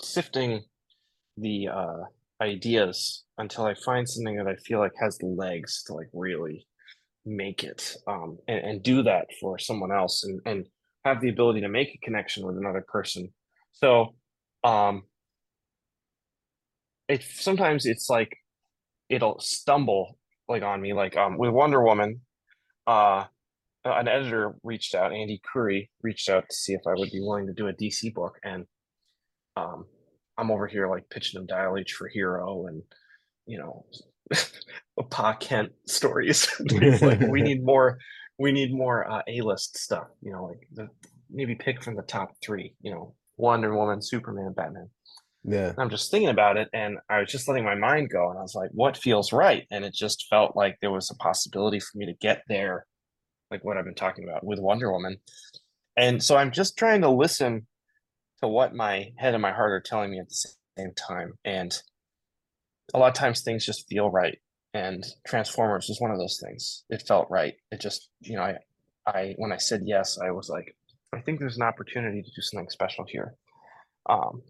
sifting 0.02 0.62
the 1.37 1.69
uh, 1.69 2.05
ideas 2.40 3.25
until 3.38 3.64
I 3.64 3.75
find 3.75 4.09
something 4.09 4.37
that 4.37 4.49
I 4.49 4.57
feel 4.57 4.78
like 4.81 4.93
has 5.00 5.19
legs 5.23 5.83
to 5.85 5.95
like 5.95 6.09
really 6.12 6.66
make 7.26 7.64
it 7.64 7.97
um, 8.06 8.38
and, 8.49 8.61
and 8.61 8.83
do 8.83 9.02
that 9.02 9.26
for 9.40 9.59
someone 9.59 9.92
else 9.92 10.25
and, 10.25 10.40
and 10.47 10.66
have 11.04 11.21
the 11.21 11.28
ability 11.28 11.61
to 11.61 11.68
make 11.68 11.88
a 11.95 11.99
connection 12.04 12.47
with 12.47 12.56
another 12.56 12.85
person. 12.88 13.28
So 13.73 14.14
um, 14.64 15.02
it 17.09 17.23
sometimes 17.23 17.87
it's 17.87 18.09
like 18.09 18.37
it'll 19.09 19.38
stumble 19.40 20.18
like 20.49 20.62
on 20.62 20.80
me 20.80 20.92
like 20.92 21.16
um 21.16 21.38
with 21.38 21.50
Wonder 21.50 21.83
Woman 21.83 22.21
uh 22.87 23.25
an 23.85 24.09
editor 24.09 24.54
reached 24.64 24.95
out 24.95 25.12
Andy 25.12 25.40
Khouri 25.47 25.88
reached 26.02 26.28
out 26.28 26.45
to 26.49 26.56
see 26.56 26.73
if 26.73 26.80
I 26.87 26.95
would 26.97 27.11
be 27.11 27.21
willing 27.21 27.47
to 27.47 27.52
do 27.52 27.68
a 27.68 27.73
DC 27.73 28.12
book 28.14 28.38
and 28.42 28.64
um 29.56 29.85
I'm 30.38 30.50
over 30.50 30.66
here 30.66 30.88
like 30.88 31.09
pitching 31.09 31.40
him 31.40 31.47
Dial 31.47 31.76
H 31.78 31.92
for 31.92 32.09
Hero 32.09 32.66
and 32.66 32.83
you 33.47 33.59
know 33.59 33.87
Pa 35.11 35.35
Kent 35.35 35.73
stories 35.87 36.49
like 37.02 37.21
we 37.21 37.42
need 37.49 37.62
more 37.62 37.99
we 38.38 38.52
need 38.52 38.73
more 38.73 39.11
uh, 39.11 39.23
A-list 39.28 39.78
stuff 39.78 40.09
you 40.23 40.33
know 40.33 40.45
like 40.45 40.66
the, 40.73 40.88
maybe 41.30 41.54
pick 41.54 41.83
from 41.83 41.97
the 41.97 42.02
top 42.02 42.33
3 42.42 42.75
you 42.80 42.90
know 42.90 43.14
Wonder 43.37 43.75
Woman 43.75 44.00
Superman 44.00 44.52
Batman 44.56 44.88
yeah. 45.49 45.73
I'm 45.78 45.90
just 45.90 46.11
thinking 46.11 46.28
about 46.28 46.56
it 46.56 46.68
and 46.73 46.99
I 47.09 47.21
was 47.21 47.30
just 47.30 47.47
letting 47.47 47.64
my 47.64 47.76
mind 47.76 48.11
go 48.11 48.30
and 48.30 48.38
I 48.38 48.42
was 48.42 48.56
like, 48.56 48.71
what 48.73 48.97
feels 48.97 49.33
right? 49.33 49.64
And 49.71 49.85
it 49.85 49.95
just 49.95 50.26
felt 50.28 50.56
like 50.56 50.76
there 50.80 50.90
was 50.90 51.09
a 51.11 51.14
possibility 51.16 51.78
for 51.78 51.97
me 51.97 52.06
to 52.06 52.14
get 52.14 52.42
there, 52.49 52.85
like 53.50 53.64
what 53.64 53.76
I've 53.76 53.85
been 53.85 53.95
talking 53.95 54.25
about 54.28 54.45
with 54.45 54.59
Wonder 54.59 54.90
Woman. 54.90 55.18
And 55.97 56.23
so 56.23 56.37
I'm 56.37 56.50
just 56.50 56.76
trying 56.76 57.02
to 57.02 57.09
listen 57.09 57.66
to 58.42 58.49
what 58.49 58.75
my 58.75 59.12
head 59.16 59.35
and 59.35 59.42
my 59.42 59.52
heart 59.52 59.71
are 59.71 59.80
telling 59.80 60.11
me 60.11 60.18
at 60.18 60.28
the 60.28 60.49
same 60.76 60.92
time. 60.95 61.35
And 61.45 61.73
a 62.95 62.99
lot 62.99 63.09
of 63.09 63.14
times 63.14 63.40
things 63.40 63.66
just 63.66 63.88
feel 63.88 64.11
right. 64.11 64.38
And 64.75 65.05
Transformers 65.26 65.88
is 65.88 66.00
one 66.00 66.11
of 66.11 66.19
those 66.19 66.40
things. 66.43 66.85
It 66.90 67.07
felt 67.07 67.28
right. 67.31 67.55
It 67.71 67.81
just, 67.81 68.11
you 68.21 68.37
know, 68.37 68.43
I 68.43 68.57
I 69.07 69.35
when 69.38 69.52
I 69.52 69.57
said 69.57 69.83
yes, 69.85 70.19
I 70.19 70.31
was 70.31 70.49
like, 70.49 70.76
I 71.14 71.21
think 71.21 71.38
there's 71.38 71.57
an 71.57 71.62
opportunity 71.62 72.23
to 72.23 72.31
do 72.31 72.43
something 72.43 72.69
special 72.71 73.05
here. 73.09 73.35
Um, 74.09 74.43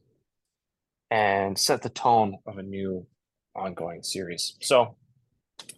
and 1.10 1.58
set 1.58 1.82
the 1.82 1.88
tone 1.88 2.38
of 2.46 2.58
a 2.58 2.62
new 2.62 3.06
ongoing 3.54 4.02
series. 4.02 4.56
So 4.60 4.96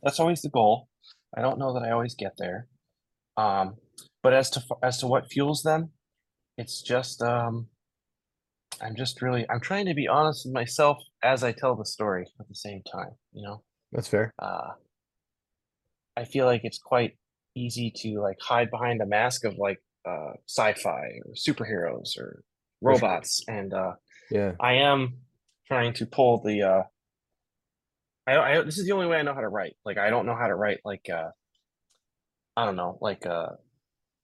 that's 0.02 0.18
always 0.20 0.40
the 0.40 0.48
goal. 0.48 0.88
I 1.36 1.42
don't 1.42 1.58
know 1.58 1.74
that 1.74 1.82
I 1.82 1.90
always 1.90 2.14
get 2.14 2.32
there. 2.38 2.66
Um, 3.36 3.76
but 4.22 4.32
as 4.32 4.50
to 4.50 4.62
as 4.82 4.98
to 4.98 5.06
what 5.06 5.30
fuels 5.30 5.62
them, 5.62 5.90
it's 6.56 6.82
just 6.82 7.22
um, 7.22 7.68
I'm 8.82 8.96
just 8.96 9.20
really 9.22 9.46
I'm 9.50 9.60
trying 9.60 9.86
to 9.86 9.94
be 9.94 10.08
honest 10.08 10.46
with 10.46 10.54
myself 10.54 10.98
as 11.22 11.42
I 11.42 11.52
tell 11.52 11.74
the 11.74 11.84
story 11.84 12.26
at 12.40 12.48
the 12.48 12.54
same 12.54 12.82
time. 12.90 13.10
You 13.32 13.42
know, 13.42 13.62
that's 13.92 14.08
fair. 14.08 14.32
Uh, 14.38 14.72
I 16.16 16.24
feel 16.24 16.46
like 16.46 16.62
it's 16.64 16.78
quite 16.78 17.16
easy 17.54 17.92
to 17.96 18.20
like 18.20 18.36
hide 18.40 18.70
behind 18.70 19.00
a 19.00 19.06
mask 19.06 19.44
of 19.44 19.56
like 19.58 19.78
uh, 20.06 20.32
sci-fi 20.48 21.20
or 21.24 21.34
superheroes 21.34 22.18
or 22.18 22.42
robots, 22.80 23.44
sure. 23.44 23.56
and 23.56 23.74
uh, 23.74 23.92
yeah, 24.30 24.52
I 24.60 24.74
am 24.74 25.18
trying 25.66 25.94
to 25.94 26.06
pull 26.06 26.42
the. 26.42 26.62
uh 26.62 26.82
I, 28.26 28.36
I 28.36 28.62
this 28.62 28.78
is 28.78 28.86
the 28.86 28.92
only 28.92 29.06
way 29.06 29.18
I 29.18 29.22
know 29.22 29.34
how 29.34 29.40
to 29.40 29.48
write. 29.48 29.76
Like 29.84 29.98
I 29.98 30.10
don't 30.10 30.26
know 30.26 30.36
how 30.36 30.48
to 30.48 30.54
write 30.54 30.80
like 30.84 31.08
uh 31.12 31.30
I 32.56 32.64
don't 32.64 32.76
know 32.76 32.98
like 33.00 33.24
a 33.24 33.32
uh, 33.32 33.52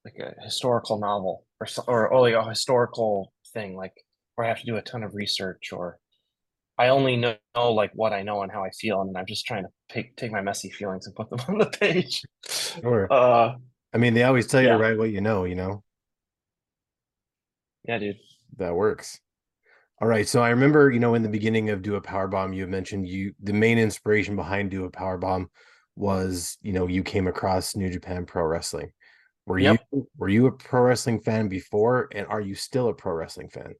like 0.04 0.18
a 0.18 0.42
historical 0.42 0.98
novel 0.98 1.46
or 1.60 1.66
or, 1.86 2.08
or 2.08 2.20
like 2.20 2.34
a 2.34 2.48
historical 2.48 3.32
thing 3.54 3.76
like 3.76 3.94
where 4.34 4.46
I 4.46 4.48
have 4.48 4.60
to 4.60 4.66
do 4.66 4.76
a 4.76 4.82
ton 4.82 5.02
of 5.02 5.14
research 5.14 5.72
or 5.72 5.98
I 6.76 6.88
only 6.88 7.16
know, 7.16 7.36
know, 7.54 7.72
like 7.72 7.92
what 7.94 8.12
I 8.12 8.22
know 8.22 8.42
and 8.42 8.50
how 8.50 8.64
I 8.64 8.70
feel, 8.70 9.00
and 9.00 9.16
I'm 9.16 9.26
just 9.26 9.46
trying 9.46 9.62
to 9.62 9.68
take 9.88 10.16
take 10.16 10.32
my 10.32 10.40
messy 10.40 10.70
feelings 10.70 11.06
and 11.06 11.14
put 11.14 11.30
them 11.30 11.40
on 11.48 11.58
the 11.58 11.66
page. 11.66 12.22
Sure. 12.48 13.06
Uh, 13.12 13.54
I 13.92 13.98
mean, 13.98 14.14
they 14.14 14.24
always 14.24 14.46
tell 14.46 14.60
you 14.60 14.68
yeah. 14.68 14.74
to 14.74 14.78
write 14.78 14.98
what 14.98 15.10
you 15.10 15.20
know. 15.20 15.44
You 15.44 15.54
know. 15.54 15.84
Yeah, 17.86 17.98
dude. 17.98 18.16
That 18.56 18.74
works. 18.74 19.20
All 20.00 20.08
right. 20.08 20.26
So 20.26 20.42
I 20.42 20.50
remember, 20.50 20.90
you 20.90 20.98
know, 20.98 21.14
in 21.14 21.22
the 21.22 21.28
beginning 21.28 21.70
of 21.70 21.82
Do 21.82 21.94
a 21.94 22.00
Power 22.00 22.26
Bomb, 22.26 22.52
you 22.52 22.66
mentioned 22.66 23.06
you 23.06 23.34
the 23.40 23.52
main 23.52 23.78
inspiration 23.78 24.34
behind 24.34 24.70
Do 24.70 24.84
a 24.84 24.90
Power 24.90 25.16
Bomb 25.16 25.50
was, 25.94 26.58
you 26.60 26.72
know, 26.72 26.88
you 26.88 27.04
came 27.04 27.28
across 27.28 27.76
New 27.76 27.88
Japan 27.88 28.26
Pro 28.26 28.44
Wrestling. 28.44 28.90
Were 29.46 29.58
yep. 29.58 29.80
you 29.92 30.08
were 30.16 30.28
you 30.28 30.46
a 30.46 30.52
pro 30.52 30.82
wrestling 30.82 31.20
fan 31.20 31.48
before, 31.48 32.08
and 32.12 32.26
are 32.26 32.40
you 32.40 32.54
still 32.54 32.88
a 32.88 32.94
pro 32.94 33.12
wrestling 33.12 33.50
fan? 33.50 33.74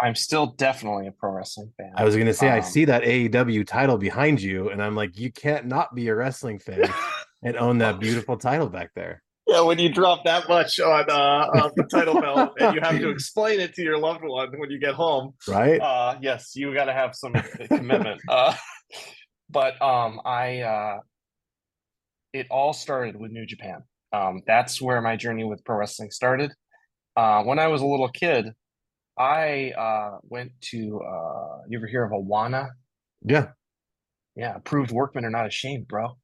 I'm 0.00 0.14
still 0.14 0.46
definitely 0.46 1.06
a 1.06 1.12
pro 1.12 1.32
wrestling 1.32 1.72
fan. 1.76 1.92
I 1.96 2.04
was 2.04 2.16
gonna 2.16 2.34
say 2.34 2.48
um, 2.48 2.54
I 2.54 2.60
see 2.60 2.84
that 2.86 3.02
AEW 3.02 3.66
title 3.66 3.96
behind 3.96 4.42
you, 4.42 4.70
and 4.70 4.82
I'm 4.82 4.94
like, 4.94 5.18
you 5.18 5.30
can't 5.30 5.66
not 5.66 5.94
be 5.94 6.08
a 6.08 6.14
wrestling 6.14 6.58
fan 6.58 6.84
and 7.42 7.56
own 7.56 7.78
that 7.78 8.00
beautiful 8.00 8.36
title 8.36 8.68
back 8.68 8.90
there. 8.94 9.22
Yeah, 9.46 9.60
when 9.60 9.78
you 9.78 9.92
drop 9.92 10.24
that 10.24 10.48
much 10.48 10.80
on, 10.80 11.04
uh, 11.10 11.62
on 11.62 11.70
the 11.76 11.84
title 11.84 12.18
belt 12.18 12.54
and 12.58 12.74
you 12.74 12.80
have 12.80 12.98
to 12.98 13.10
explain 13.10 13.60
it 13.60 13.74
to 13.74 13.82
your 13.82 13.98
loved 13.98 14.22
one 14.24 14.58
when 14.58 14.70
you 14.70 14.78
get 14.78 14.94
home, 14.94 15.34
right? 15.46 15.78
Uh, 15.80 16.16
yes, 16.22 16.56
you 16.56 16.72
got 16.72 16.86
to 16.86 16.94
have 16.94 17.14
some 17.14 17.34
commitment. 17.68 18.22
Uh, 18.26 18.54
but 19.50 19.80
um, 19.82 20.20
I, 20.24 20.62
uh, 20.62 20.98
it 22.32 22.46
all 22.50 22.72
started 22.72 23.16
with 23.20 23.32
New 23.32 23.44
Japan. 23.44 23.82
Um, 24.12 24.42
that's 24.46 24.80
where 24.80 25.02
my 25.02 25.16
journey 25.16 25.44
with 25.44 25.62
pro 25.64 25.76
wrestling 25.76 26.10
started. 26.10 26.50
Uh, 27.14 27.42
when 27.44 27.58
I 27.58 27.68
was 27.68 27.82
a 27.82 27.86
little 27.86 28.08
kid, 28.08 28.52
I 29.18 29.72
uh, 29.72 30.18
went 30.22 30.52
to. 30.70 31.00
Uh, 31.00 31.58
you 31.68 31.78
ever 31.78 31.86
hear 31.86 32.04
of 32.04 32.12
Awana? 32.12 32.70
Yeah. 33.22 33.48
Yeah, 34.36 34.56
approved 34.56 34.90
workmen 34.90 35.24
are 35.24 35.30
not 35.30 35.46
ashamed, 35.46 35.86
bro. 35.86 36.16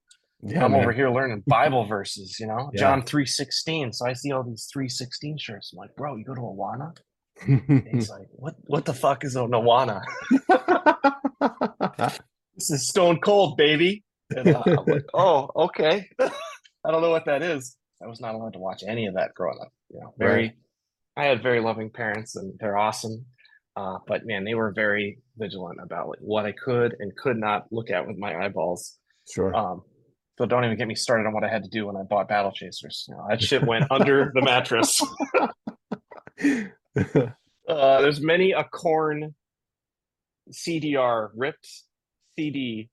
Yeah, 0.42 0.64
I'm 0.64 0.73
man. 0.73 0.80
over 0.80 0.92
here 0.92 1.11
learning 1.11 1.42
Bible 1.47 1.85
verses, 1.85 2.38
you 2.40 2.47
know, 2.47 2.70
yeah. 2.75 2.80
John 2.80 3.02
316. 3.02 3.92
So 3.92 4.06
I 4.06 4.14
see 4.14 4.32
all 4.32 4.42
these 4.42 4.68
316 4.73 5.37
shirts. 5.38 5.73
I'm 5.73 5.78
like, 5.78 5.94
bro, 5.97 6.16
you 6.16 6.25
go 6.25 6.35
to 6.35 6.40
Awana? 6.40 6.97
he's 7.92 8.11
like, 8.11 8.26
what 8.32 8.54
what 8.66 8.85
the 8.85 8.92
fuck 8.92 9.25
is 9.25 9.37
a 9.37 9.40
Awana? 9.40 10.02
this 12.54 12.70
is 12.70 12.88
stone 12.88 13.20
cold, 13.20 13.56
baby. 13.56 14.04
And, 14.35 14.49
uh, 14.49 14.62
I'm 14.66 14.85
like, 14.87 15.06
oh, 15.14 15.50
okay. 15.56 16.09
I 16.18 16.90
don't 16.90 17.02
know 17.02 17.11
what 17.11 17.26
that 17.26 17.42
is. 17.42 17.76
I 18.02 18.06
was 18.06 18.20
not 18.20 18.35
allowed 18.35 18.54
to 18.54 18.59
watch 18.59 18.82
any 18.87 19.06
of 19.06 19.14
that 19.14 19.35
growing 19.35 19.59
up. 19.61 19.73
You 19.90 20.00
know, 20.00 20.14
very 20.18 20.42
right. 20.42 20.52
I 21.21 21.25
had 21.25 21.43
very 21.43 21.61
loving 21.61 21.91
parents 21.91 22.35
and 22.37 22.59
they're 22.59 22.79
awesome. 22.79 23.27
Uh, 23.77 23.99
but 24.07 24.25
man, 24.25 24.43
they 24.45 24.55
were 24.55 24.73
very 24.73 25.19
vigilant 25.37 25.79
about 25.83 26.09
like, 26.09 26.19
what 26.21 26.47
I 26.47 26.53
could 26.53 26.97
and 26.99 27.15
could 27.15 27.37
not 27.37 27.67
look 27.71 27.91
at 27.91 28.07
with 28.07 28.17
my 28.17 28.35
eyeballs. 28.35 28.99
Sure. 29.31 29.55
Um, 29.55 29.83
so 30.39 30.47
don't 30.47 30.65
even 30.65 30.79
get 30.79 30.89
me 30.89 30.95
started 30.95 31.27
on 31.27 31.35
what 31.35 31.45
I 31.45 31.49
had 31.49 31.62
to 31.65 31.69
do 31.69 31.87
when 31.87 31.97
I 31.97 32.05
bought 32.05 32.29
Battle 32.29 32.53
Chasers. 32.53 33.05
You 33.07 33.17
know, 33.17 33.27
that 33.29 33.43
shit 33.43 33.67
went 33.67 33.85
under 33.91 34.33
the 34.35 34.41
mattress. 34.41 34.99
uh, 37.69 38.00
there's 38.00 38.23
many 38.23 38.53
a 38.53 38.65
corn 38.65 39.35
CDR 40.50 41.29
ripped 41.37 41.69
CD 42.39 42.89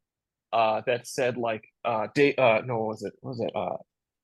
uh, 0.51 0.81
that 0.86 1.07
said 1.07 1.38
like 1.38 1.63
uh, 1.86 2.07
Dave. 2.13 2.38
Uh, 2.38 2.62
no, 2.65 2.79
what 2.79 2.88
was 2.88 3.03
it? 3.03 3.13
What 3.22 3.29
was 3.29 3.39
it? 3.39 3.51
Uh, 3.55 3.77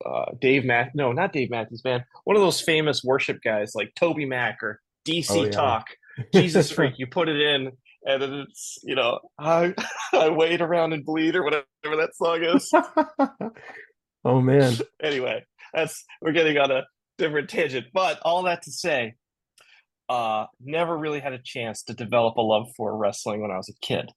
uh, 0.05 0.31
Dave 0.39 0.65
Matt? 0.65 0.91
No, 0.93 1.11
not 1.11 1.33
Dave 1.33 1.49
Matthews 1.49 1.81
Band. 1.81 2.03
One 2.23 2.35
of 2.35 2.41
those 2.41 2.61
famous 2.61 3.03
worship 3.03 3.39
guys 3.43 3.73
like 3.75 3.93
Toby 3.95 4.25
Mac 4.25 4.61
or 4.61 4.79
DC 5.07 5.31
oh, 5.31 5.43
yeah. 5.45 5.51
Talk. 5.51 5.87
Jesus 6.33 6.71
freak. 6.71 6.93
You 6.97 7.07
put 7.07 7.29
it 7.29 7.39
in, 7.39 7.71
and 8.05 8.21
then 8.21 8.33
it's 8.47 8.77
you 8.83 8.95
know 8.95 9.19
I 9.39 9.73
I 10.13 10.29
wait 10.29 10.61
around 10.61 10.93
and 10.93 11.05
bleed 11.05 11.35
or 11.35 11.43
whatever 11.43 11.65
that 11.83 12.15
song 12.15 12.43
is. 12.43 12.71
oh 14.25 14.41
man. 14.41 14.73
anyway, 15.01 15.43
that's 15.73 16.03
we're 16.21 16.33
getting 16.33 16.57
on 16.57 16.71
a 16.71 16.83
different 17.17 17.49
tangent, 17.49 17.87
but 17.93 18.19
all 18.23 18.43
that 18.43 18.63
to 18.63 18.71
say, 18.71 19.15
uh, 20.09 20.45
never 20.61 20.97
really 20.97 21.19
had 21.19 21.33
a 21.33 21.39
chance 21.43 21.83
to 21.83 21.93
develop 21.93 22.37
a 22.37 22.41
love 22.41 22.67
for 22.75 22.95
wrestling 22.95 23.41
when 23.41 23.51
I 23.51 23.57
was 23.57 23.69
a 23.69 23.85
kid. 23.85 24.11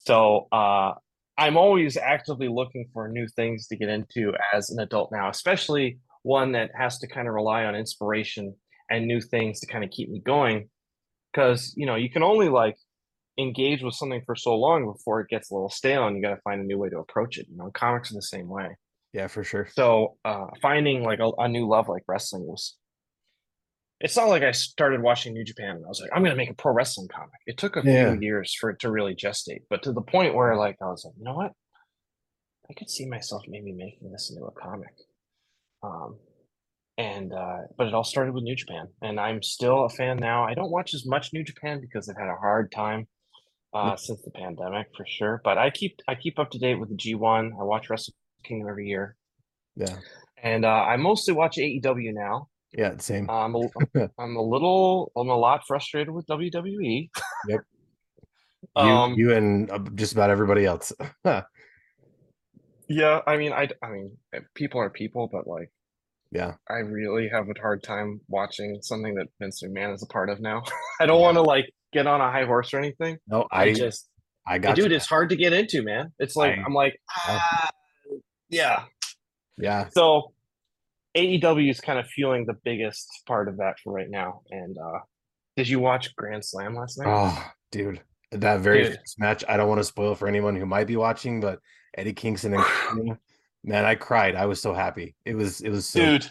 So 0.00 0.48
uh, 0.52 0.94
I'm 1.38 1.56
always 1.56 1.96
actively 1.96 2.48
looking 2.48 2.86
for 2.92 3.08
new 3.08 3.26
things 3.28 3.68
to 3.68 3.76
get 3.76 3.88
into 3.88 4.32
as 4.52 4.70
an 4.70 4.80
adult 4.80 5.10
now, 5.12 5.30
especially 5.30 5.98
one 6.22 6.52
that 6.52 6.70
has 6.74 6.98
to 6.98 7.06
kind 7.06 7.28
of 7.28 7.34
rely 7.34 7.64
on 7.64 7.74
inspiration 7.74 8.54
and 8.90 9.06
new 9.06 9.20
things 9.20 9.60
to 9.60 9.66
kind 9.66 9.84
of 9.84 9.90
keep 9.90 10.10
me 10.10 10.20
going. 10.20 10.68
Because 11.32 11.72
you 11.76 11.86
know 11.86 11.94
you 11.94 12.10
can 12.10 12.22
only 12.22 12.48
like 12.48 12.76
engage 13.38 13.82
with 13.82 13.94
something 13.94 14.22
for 14.26 14.34
so 14.34 14.56
long 14.56 14.84
before 14.84 15.20
it 15.20 15.28
gets 15.28 15.50
a 15.50 15.54
little 15.54 15.70
stale 15.70 16.06
and 16.06 16.16
you 16.16 16.22
got 16.22 16.34
to 16.34 16.40
find 16.42 16.60
a 16.60 16.64
new 16.64 16.76
way 16.76 16.88
to 16.88 16.98
approach 16.98 17.38
it 17.38 17.46
you 17.48 17.56
know 17.56 17.70
comics 17.72 18.10
are 18.10 18.14
the 18.14 18.22
same 18.22 18.48
way 18.48 18.76
yeah 19.12 19.28
for 19.28 19.44
sure 19.44 19.68
so 19.72 20.16
uh 20.24 20.46
finding 20.60 21.04
like 21.04 21.20
a, 21.20 21.30
a, 21.38 21.48
new 21.48 21.68
love 21.68 21.88
like 21.88 22.02
wrestling 22.08 22.44
was 22.44 22.74
it's 24.00 24.16
not 24.16 24.28
like 24.28 24.42
i 24.42 24.52
started 24.52 25.02
watching 25.02 25.32
new 25.32 25.44
japan 25.44 25.76
and 25.76 25.84
i 25.84 25.88
was 25.88 26.00
like 26.00 26.10
i'm 26.14 26.22
gonna 26.22 26.36
make 26.36 26.50
a 26.50 26.54
pro 26.54 26.72
wrestling 26.72 27.08
comic 27.08 27.40
it 27.46 27.56
took 27.56 27.76
a 27.76 27.82
yeah. 27.84 28.12
few 28.12 28.20
years 28.20 28.54
for 28.54 28.70
it 28.70 28.78
to 28.80 28.90
really 28.90 29.14
gestate 29.14 29.62
but 29.70 29.82
to 29.82 29.92
the 29.92 30.02
point 30.02 30.34
where 30.34 30.56
like 30.56 30.76
i 30.82 30.86
was 30.86 31.04
like 31.04 31.14
you 31.18 31.24
know 31.24 31.34
what 31.34 31.52
i 32.70 32.74
could 32.74 32.90
see 32.90 33.06
myself 33.06 33.42
maybe 33.48 33.72
making 33.72 34.10
this 34.10 34.30
into 34.30 34.44
a 34.44 34.52
comic 34.52 34.94
um 35.82 36.16
and 36.98 37.32
uh, 37.32 37.58
but 37.76 37.86
it 37.86 37.94
all 37.94 38.04
started 38.04 38.34
with 38.34 38.42
New 38.42 38.56
Japan, 38.56 38.88
and 39.02 39.20
I'm 39.20 39.40
still 39.40 39.84
a 39.84 39.88
fan 39.88 40.16
now. 40.16 40.42
I 40.42 40.54
don't 40.54 40.72
watch 40.72 40.94
as 40.94 41.06
much 41.06 41.32
New 41.32 41.44
Japan 41.44 41.80
because 41.80 42.08
I've 42.08 42.16
had 42.16 42.28
a 42.28 42.34
hard 42.34 42.72
time 42.72 43.06
uh, 43.72 43.94
since 43.94 44.20
the 44.22 44.32
pandemic 44.32 44.88
for 44.96 45.06
sure. 45.06 45.40
But 45.44 45.58
I 45.58 45.70
keep 45.70 46.00
I 46.08 46.16
keep 46.16 46.40
up 46.40 46.50
to 46.50 46.58
date 46.58 46.74
with 46.74 46.88
the 46.88 46.96
G1. 46.96 47.52
I 47.52 47.62
watch 47.62 47.88
Wrestle 47.88 48.14
Kingdom 48.42 48.68
every 48.68 48.88
year. 48.88 49.14
Yeah, 49.76 49.96
and 50.42 50.64
uh, 50.64 50.68
I 50.68 50.96
mostly 50.96 51.34
watch 51.34 51.56
AEW 51.56 52.14
now. 52.14 52.48
Yeah, 52.72 52.96
same. 52.98 53.28
I'm 53.30 53.54
a, 53.54 53.60
I'm 54.18 54.36
a 54.36 54.42
little 54.42 55.12
I'm 55.16 55.28
a 55.28 55.36
lot 55.36 55.66
frustrated 55.66 56.10
with 56.10 56.26
WWE. 56.26 57.08
Yep. 57.48 57.60
You, 58.76 58.82
um, 58.82 59.14
you 59.14 59.32
and 59.32 59.70
uh, 59.70 59.78
just 59.94 60.12
about 60.12 60.30
everybody 60.30 60.64
else. 60.64 60.92
yeah, 62.88 63.20
I 63.26 63.36
mean, 63.36 63.52
I 63.52 63.68
I 63.82 63.90
mean, 63.90 64.16
eh, 64.34 64.40
people 64.54 64.80
are 64.80 64.90
people, 64.90 65.28
but 65.32 65.46
like 65.46 65.70
yeah. 66.30 66.54
I 66.68 66.78
really 66.78 67.28
have 67.28 67.48
a 67.48 67.58
hard 67.60 67.82
time 67.82 68.20
watching 68.28 68.78
something 68.82 69.14
that 69.14 69.28
Vince 69.40 69.62
McMahon 69.62 69.94
is 69.94 70.02
a 70.02 70.06
part 70.06 70.28
of 70.28 70.40
now. 70.40 70.62
I 71.00 71.06
don't 71.06 71.18
yeah. 71.18 71.24
want 71.24 71.36
to 71.36 71.42
like 71.42 71.72
get 71.92 72.06
on 72.06 72.20
a 72.20 72.30
high 72.30 72.44
horse 72.44 72.74
or 72.74 72.78
anything. 72.78 73.18
No, 73.26 73.46
I, 73.50 73.64
I 73.64 73.72
just 73.72 74.08
I 74.46 74.58
got 74.58 74.76
dude, 74.76 74.90
you. 74.90 74.96
it's 74.96 75.06
hard 75.06 75.30
to 75.30 75.36
get 75.36 75.52
into, 75.52 75.82
man. 75.82 76.12
It's 76.18 76.36
like 76.36 76.58
I, 76.58 76.62
am 76.62 76.74
like, 76.74 77.00
ah, 77.10 77.70
yeah. 78.50 78.84
Yeah. 79.56 79.88
So 79.90 80.32
AEW 81.18 81.70
is 81.70 81.80
kind 81.80 81.98
of 81.98 82.06
fueling 82.06 82.46
the 82.46 82.56
biggest 82.64 83.08
part 83.26 83.48
of 83.48 83.58
that 83.58 83.76
for 83.82 83.92
right 83.92 84.10
now. 84.10 84.42
And 84.50 84.76
uh 84.78 85.00
did 85.56 85.68
you 85.68 85.80
watch 85.80 86.14
Grand 86.14 86.44
Slam 86.44 86.76
last 86.76 86.98
night? 86.98 87.08
Oh, 87.08 87.50
dude. 87.72 88.00
That 88.30 88.60
very 88.60 88.84
dude. 88.84 88.96
first 88.96 89.18
match. 89.18 89.44
I 89.48 89.56
don't 89.56 89.68
want 89.68 89.80
to 89.80 89.84
spoil 89.84 90.14
for 90.14 90.28
anyone 90.28 90.54
who 90.54 90.66
might 90.66 90.86
be 90.86 90.96
watching, 90.96 91.40
but 91.40 91.58
Eddie 91.96 92.12
Kingston 92.12 92.54
and 92.54 93.18
Man, 93.64 93.84
I 93.84 93.96
cried. 93.96 94.36
I 94.36 94.46
was 94.46 94.62
so 94.62 94.72
happy. 94.72 95.16
It 95.24 95.34
was 95.34 95.60
it 95.60 95.70
was 95.70 95.88
so 95.88 96.00
dude. 96.00 96.30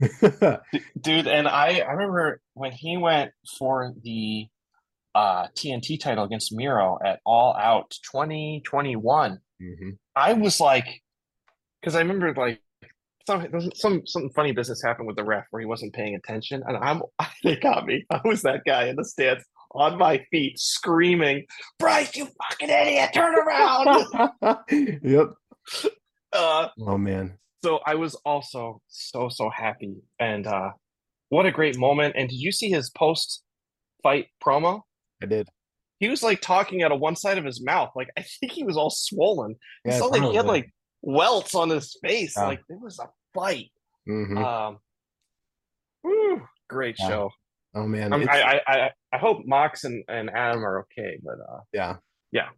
dude, 1.00 1.26
and 1.26 1.46
I 1.48 1.78
I 1.78 1.92
remember 1.92 2.40
when 2.54 2.72
he 2.72 2.96
went 2.96 3.30
for 3.58 3.94
the 4.02 4.46
uh 5.14 5.46
TNT 5.56 5.98
title 6.00 6.24
against 6.24 6.52
Miro 6.52 6.98
at 7.04 7.20
All 7.24 7.54
Out 7.54 7.96
2021. 8.12 9.38
Mm-hmm. 9.62 9.90
I 10.14 10.32
was 10.34 10.60
like 10.60 11.02
because 11.80 11.94
I 11.94 12.00
remember 12.00 12.34
like 12.34 12.60
some 13.26 13.70
some 13.74 14.06
some 14.06 14.30
funny 14.30 14.52
business 14.52 14.82
happened 14.82 15.06
with 15.06 15.16
the 15.16 15.24
ref 15.24 15.44
where 15.50 15.60
he 15.60 15.66
wasn't 15.66 15.94
paying 15.94 16.14
attention, 16.14 16.62
and 16.66 16.76
I'm 16.76 17.02
they 17.44 17.56
got 17.56 17.86
me. 17.86 18.04
I 18.10 18.20
was 18.24 18.42
that 18.42 18.62
guy 18.64 18.86
in 18.86 18.96
the 18.96 19.04
stands 19.04 19.44
on 19.72 19.98
my 19.98 20.24
feet 20.30 20.58
screaming, 20.58 21.44
"Bryce, 21.78 22.14
you 22.16 22.28
fucking 22.50 22.70
idiot! 22.70 23.10
Turn 23.12 23.34
around!" 23.34 24.06
yep. 25.02 25.28
Uh, 26.32 26.68
oh 26.80 26.98
man. 26.98 27.38
So 27.64 27.80
I 27.84 27.96
was 27.96 28.14
also 28.24 28.80
so 28.88 29.28
so 29.28 29.50
happy, 29.50 29.96
and 30.20 30.46
uh, 30.46 30.70
what 31.30 31.46
a 31.46 31.50
great 31.50 31.78
moment! 31.78 32.14
And 32.16 32.28
did 32.28 32.36
you 32.36 32.52
see 32.52 32.70
his 32.70 32.90
post 32.90 33.42
fight 34.02 34.26
promo? 34.44 34.82
I 35.22 35.26
did. 35.26 35.48
He 35.98 36.08
was 36.08 36.22
like 36.22 36.42
talking 36.42 36.82
out 36.82 36.92
of 36.92 37.00
one 37.00 37.16
side 37.16 37.38
of 37.38 37.44
his 37.44 37.64
mouth. 37.64 37.90
Like 37.96 38.08
I 38.16 38.22
think 38.22 38.52
he 38.52 38.62
was 38.62 38.76
all 38.76 38.90
swollen. 38.90 39.56
Yeah, 39.84 39.96
it 39.96 40.10
like 40.10 40.22
he 40.22 40.36
had 40.36 40.46
like 40.46 40.70
welts 41.06 41.54
on 41.54 41.70
his 41.70 41.96
face. 42.02 42.34
Yeah. 42.36 42.48
Like 42.48 42.60
it 42.68 42.80
was 42.80 42.98
a 42.98 43.08
fight. 43.32 43.70
Mm-hmm. 44.08 44.38
Um, 44.38 44.78
whew, 46.02 46.42
great 46.68 46.96
yeah. 46.98 47.08
show. 47.08 47.30
Oh 47.74 47.86
man, 47.86 48.12
I, 48.12 48.24
I, 48.24 48.60
I 48.66 48.90
I 49.12 49.18
hope 49.18 49.42
Mox 49.44 49.84
and, 49.84 50.02
and 50.08 50.30
Adam 50.30 50.64
are 50.64 50.80
okay, 50.80 51.18
but 51.22 51.34
uh, 51.34 51.60
yeah, 51.72 51.96
yeah, 52.32 52.48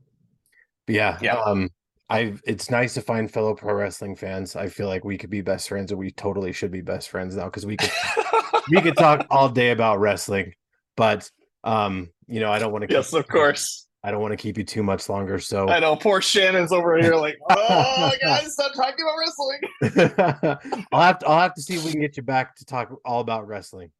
yeah, 0.87 1.19
yeah. 1.21 1.41
Um, 1.41 1.71
I 2.09 2.35
it's 2.45 2.71
nice 2.71 2.95
to 2.95 3.01
find 3.01 3.31
fellow 3.31 3.55
pro 3.55 3.75
wrestling 3.75 4.15
fans. 4.15 4.55
I 4.55 4.69
feel 4.69 4.87
like 4.87 5.05
we 5.05 5.19
could 5.19 5.31
be 5.31 5.41
best 5.41 5.69
friends, 5.69 5.91
and 5.91 5.99
we 5.99 6.13
totally 6.13 6.53
should 6.53 6.71
be 6.71 6.83
best 6.83 7.11
friends 7.11 7.35
now 7.35 7.47
because 7.47 7.67
we 7.67 7.77
could 7.77 7.91
we 8.71 8.81
could 8.81 8.97
talk 8.97 9.27
all 9.29 9.49
day 9.49 9.73
about 9.73 9.99
wrestling. 9.99 10.55
But 10.97 11.29
um, 11.65 12.11
you 12.29 12.39
know, 12.39 12.53
I 12.53 12.61
don't 12.61 12.71
want 12.71 12.89
to. 12.89 12.95
Yes, 12.95 13.13
of 13.13 13.27
course. 13.27 13.88
I 14.09 14.11
don't 14.11 14.23
want 14.23 14.33
to 14.33 14.39
keep 14.39 14.57
you 14.57 14.65
too 14.65 14.83
much 14.83 15.11
longer. 15.11 15.39
So 15.39 15.69
I 15.69 15.81
know 15.81 15.95
poor 15.95 16.23
Shannon's 16.23 16.73
over 16.73 16.97
here, 16.97 17.15
like, 17.15 17.37
oh 17.51 18.11
guys, 18.23 18.55
stop 18.55 18.73
talking 18.73 19.05
about 19.05 19.19
wrestling. 19.19 20.87
I'll 20.91 21.03
have 21.03 21.19
to 21.19 21.29
I'll 21.29 21.41
have 21.41 21.53
to 21.53 21.61
see 21.61 21.75
if 21.75 21.85
we 21.85 21.93
can 21.93 22.01
get 22.01 22.17
you 22.17 22.23
back 22.23 22.57
to 22.57 22.65
talk 22.65 22.91
all 23.05 23.21
about 23.21 23.47
wrestling. 23.47 23.91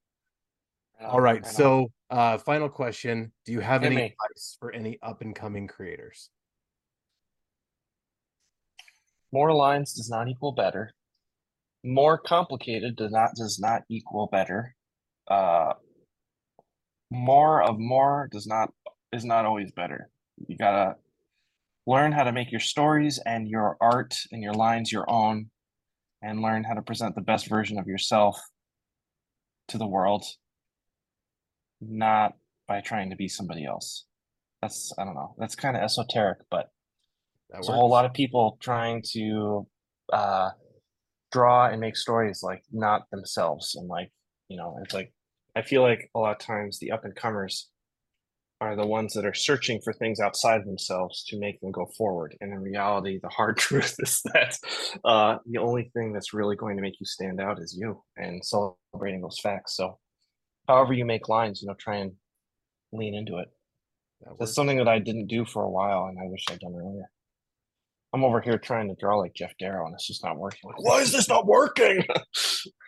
All 0.99 1.21
right. 1.21 1.47
So, 1.47 1.93
uh, 2.09 2.39
final 2.39 2.71
question: 2.71 3.33
Do 3.45 3.53
you 3.53 3.61
have 3.61 3.85
any 3.85 3.97
advice 3.97 4.57
for 4.59 4.73
any 4.73 4.99
up 5.03 5.21
and 5.21 5.37
coming 5.37 5.67
creators? 5.67 6.31
More 9.31 9.53
lines 9.53 9.93
does 9.93 10.09
not 10.09 10.29
equal 10.29 10.53
better. 10.53 10.95
More 11.85 12.17
complicated 12.17 12.97
does 12.97 13.13
not 13.13 13.33
does 13.37 13.59
not 13.61 13.83
equal 13.91 14.27
better. 14.33 14.75
Uh, 15.31 15.75
more 17.11 17.63
of 17.63 17.79
more 17.79 18.31
does 18.33 18.47
not 18.47 18.71
is 19.13 19.25
not 19.25 19.45
always 19.45 19.73
better. 19.73 20.11
You 20.47 20.57
gotta 20.57 20.97
learn 21.87 22.13
how 22.13 22.25
to 22.25 22.33
make 22.33 22.51
your 22.51 22.61
stories 22.61 23.19
and 23.25 23.49
your 23.49 23.77
art 23.81 24.15
and 24.31 24.43
your 24.43 24.55
lines 24.55 24.93
your 24.93 25.09
own, 25.11 25.51
and 26.23 26.43
learn 26.43 26.65
how 26.65 26.75
to 26.75 26.83
present 26.83 27.15
the 27.15 27.21
best 27.21 27.49
version 27.49 27.79
of 27.79 27.87
yourself 27.87 28.41
to 29.69 29.79
the 29.79 29.87
world, 29.87 30.25
not 31.81 32.35
by 32.67 32.81
trying 32.81 33.11
to 33.11 33.17
be 33.17 33.29
somebody 33.29 33.65
else. 33.65 34.05
That's 34.61 34.93
I 34.99 35.05
don't 35.05 35.15
know. 35.15 35.35
That's 35.39 35.55
kind 35.55 35.77
of 35.77 35.83
esoteric, 35.83 36.39
but 36.51 36.69
there's 37.51 37.69
a 37.69 37.73
whole 37.73 37.89
lot 37.89 38.05
of 38.05 38.13
people 38.13 38.59
trying 38.61 39.03
to 39.13 39.67
uh, 40.13 40.51
draw 41.33 41.69
and 41.69 41.81
make 41.81 41.97
stories 41.97 42.43
like 42.43 42.63
not 42.73 43.03
themselves, 43.11 43.77
and 43.77 43.89
like 43.89 44.11
you 44.49 44.57
know, 44.57 44.79
it's 44.83 44.95
like 44.95 45.13
I 45.57 45.63
feel 45.63 45.83
like 45.83 46.11
a 46.15 46.19
lot 46.19 46.33
of 46.33 46.39
times 46.39 46.79
the 46.79 46.91
up 46.91 47.05
and 47.05 47.15
comers 47.15 47.69
are 48.61 48.75
the 48.75 48.87
ones 48.87 49.15
that 49.15 49.25
are 49.25 49.35
searching 49.35 49.81
for 49.83 49.93
things 49.93 50.19
outside 50.21 50.65
themselves 50.65 51.25
to 51.29 51.39
make 51.39 51.61
them 51.61 51.71
go 51.71 51.87
forward. 51.97 52.37
And 52.41 52.53
in 52.53 52.61
reality, 52.61 53.19
the 53.23 53.29
hard 53.29 53.57
truth 53.59 53.95
is 54.01 54.21
that 54.35 54.59
uh, 55.05 55.39
the 55.47 55.59
only 55.59 55.91
thing 55.95 56.13
that's 56.13 56.35
really 56.35 56.57
going 56.57 56.77
to 56.77 56.83
make 56.83 56.99
you 57.01 57.07
stand 57.07 57.41
out 57.41 57.61
is 57.61 57.77
you 57.79 58.03
and 58.17 58.45
celebrating 58.45 59.21
those 59.21 59.39
facts. 59.41 59.77
So, 59.77 59.99
however 60.67 60.93
you 60.93 61.05
make 61.05 61.29
lines, 61.29 61.63
you 61.63 61.69
know, 61.69 61.75
try 61.79 61.97
and 61.97 62.13
lean 62.93 63.15
into 63.15 63.39
it. 63.39 63.49
That 64.23 64.35
That's 64.39 64.55
something 64.55 64.79
that 64.79 64.89
I 64.89 64.99
didn't 64.99 65.29
do 65.29 65.45
for 65.45 65.63
a 65.63 65.71
while, 65.71 66.07
and 66.07 66.19
I 66.19 66.25
wish 66.27 66.45
I'd 66.51 66.59
done 66.59 66.75
earlier. 66.75 67.11
I'm 68.13 68.25
over 68.25 68.41
here 68.41 68.59
trying 68.59 68.89
to 68.89 68.97
draw 68.99 69.19
like 69.19 69.35
Geof 69.35 69.51
Darrow, 69.59 69.87
and 69.87 69.95
it's 69.95 70.07
just 70.07 70.25
not 70.25 70.39
working. 70.39 70.61
Like, 70.65 70.83
why 70.83 71.01
is 71.01 71.13
this 71.13 71.29
not 71.29 71.47
working? 71.47 72.05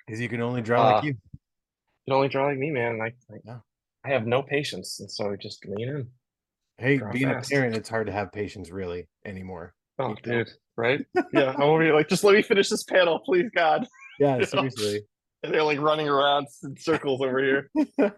Because 0.07 0.21
you 0.21 0.29
can 0.29 0.41
only 0.41 0.61
draw 0.61 0.83
uh, 0.83 0.93
like 0.95 1.05
you. 1.05 1.11
You 1.11 2.09
can 2.09 2.15
only 2.15 2.27
draw 2.27 2.47
like 2.47 2.59
me, 2.59 2.71
man. 2.71 2.99
I, 3.01 3.09
I, 3.33 3.39
yeah. 3.45 3.59
I 4.05 4.09
have 4.09 4.27
no 4.27 4.43
patience, 4.43 5.01
and 5.01 5.11
so 5.11 5.37
just 5.37 5.67
lean 5.67 5.89
in. 5.89 6.09
Hey, 6.79 7.01
being 7.13 7.27
fast. 7.27 7.51
a 7.51 7.55
parent, 7.55 7.77
it's 7.77 7.89
hard 7.89 8.07
to 8.07 8.13
have 8.13 8.33
patience 8.33 8.71
really 8.71 9.07
anymore. 9.27 9.75
Oh, 9.99 10.15
dude, 10.23 10.49
right? 10.77 11.05
yeah, 11.33 11.53
I'm 11.55 11.63
over 11.63 11.83
here 11.83 11.95
like, 11.95 12.09
just 12.09 12.25
let 12.25 12.35
me 12.35 12.43
finish 12.43 12.71
this 12.71 12.85
panel, 12.85 13.21
please, 13.21 13.51
God. 13.55 13.87
Yeah, 14.19 14.45
seriously. 14.45 15.01
And 15.43 15.55
they're 15.55 15.63
like 15.63 15.81
running 15.81 16.07
around 16.07 16.47
in 16.63 16.77
circles 16.77 17.23
over 17.23 17.39
here. 17.43 17.71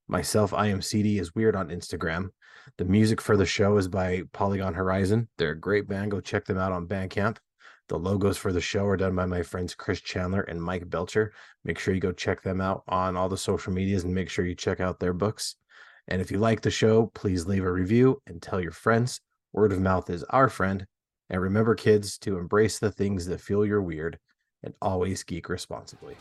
Myself, 0.08 0.54
I 0.54 0.68
am 0.68 0.82
CD 0.82 1.20
is 1.20 1.34
weird 1.34 1.56
on 1.56 1.70
Instagram. 1.70 2.30
The 2.78 2.86
music 2.86 3.22
for 3.22 3.38
the 3.38 3.46
show 3.46 3.78
is 3.78 3.88
by 3.88 4.24
Polygon 4.34 4.74
Horizon. 4.74 5.28
They're 5.38 5.52
a 5.52 5.60
great 5.60 5.88
band. 5.88 6.12
Go 6.12 6.20
check 6.20 6.46
them 6.46 6.58
out 6.58 6.72
on 6.72 6.88
Bandcamp. 6.88 7.38
The 7.88 8.00
logos 8.00 8.38
for 8.38 8.52
the 8.52 8.62
show 8.62 8.86
are 8.86 8.98
done 8.98 9.16
by 9.16 9.26
my 9.26 9.44
friends 9.44 9.76
Chris 9.76 10.02
Chandler 10.02 10.42
and 10.42 10.62
Mike 10.62 10.90
Belcher. 10.90 11.34
Make 11.64 11.78
sure 11.78 11.94
you 11.94 12.00
go 12.00 12.12
check 12.12 12.42
them 12.42 12.60
out 12.60 12.84
on 12.88 13.16
all 13.16 13.30
the 13.30 13.38
social 13.38 13.74
medias 13.74 14.04
and 14.04 14.14
make 14.14 14.30
sure 14.30 14.46
you 14.46 14.56
check 14.56 14.80
out 14.80 15.00
their 15.00 15.14
books. 15.14 15.56
And 16.08 16.22
if 16.22 16.32
you 16.32 16.40
like 16.40 16.62
the 16.62 16.72
show, 16.72 17.08
please 17.14 17.46
leave 17.46 17.64
a 17.64 17.72
review 17.72 18.22
and 18.28 18.42
tell 18.42 18.60
your 18.60 18.72
friends. 18.72 19.22
Word 19.54 19.72
of 19.72 19.80
mouth 19.80 20.10
is 20.10 20.24
our 20.30 20.50
friend. 20.50 20.86
And 21.30 21.42
remember, 21.42 21.76
kids, 21.76 22.18
to 22.20 22.38
embrace 22.38 22.80
the 22.80 22.92
things 22.92 23.26
that 23.28 23.42
feel 23.42 23.66
you're 23.66 23.82
weird 23.82 24.20
and 24.64 24.74
always 24.82 25.24
geek 25.24 25.50
responsibly. 25.50 26.16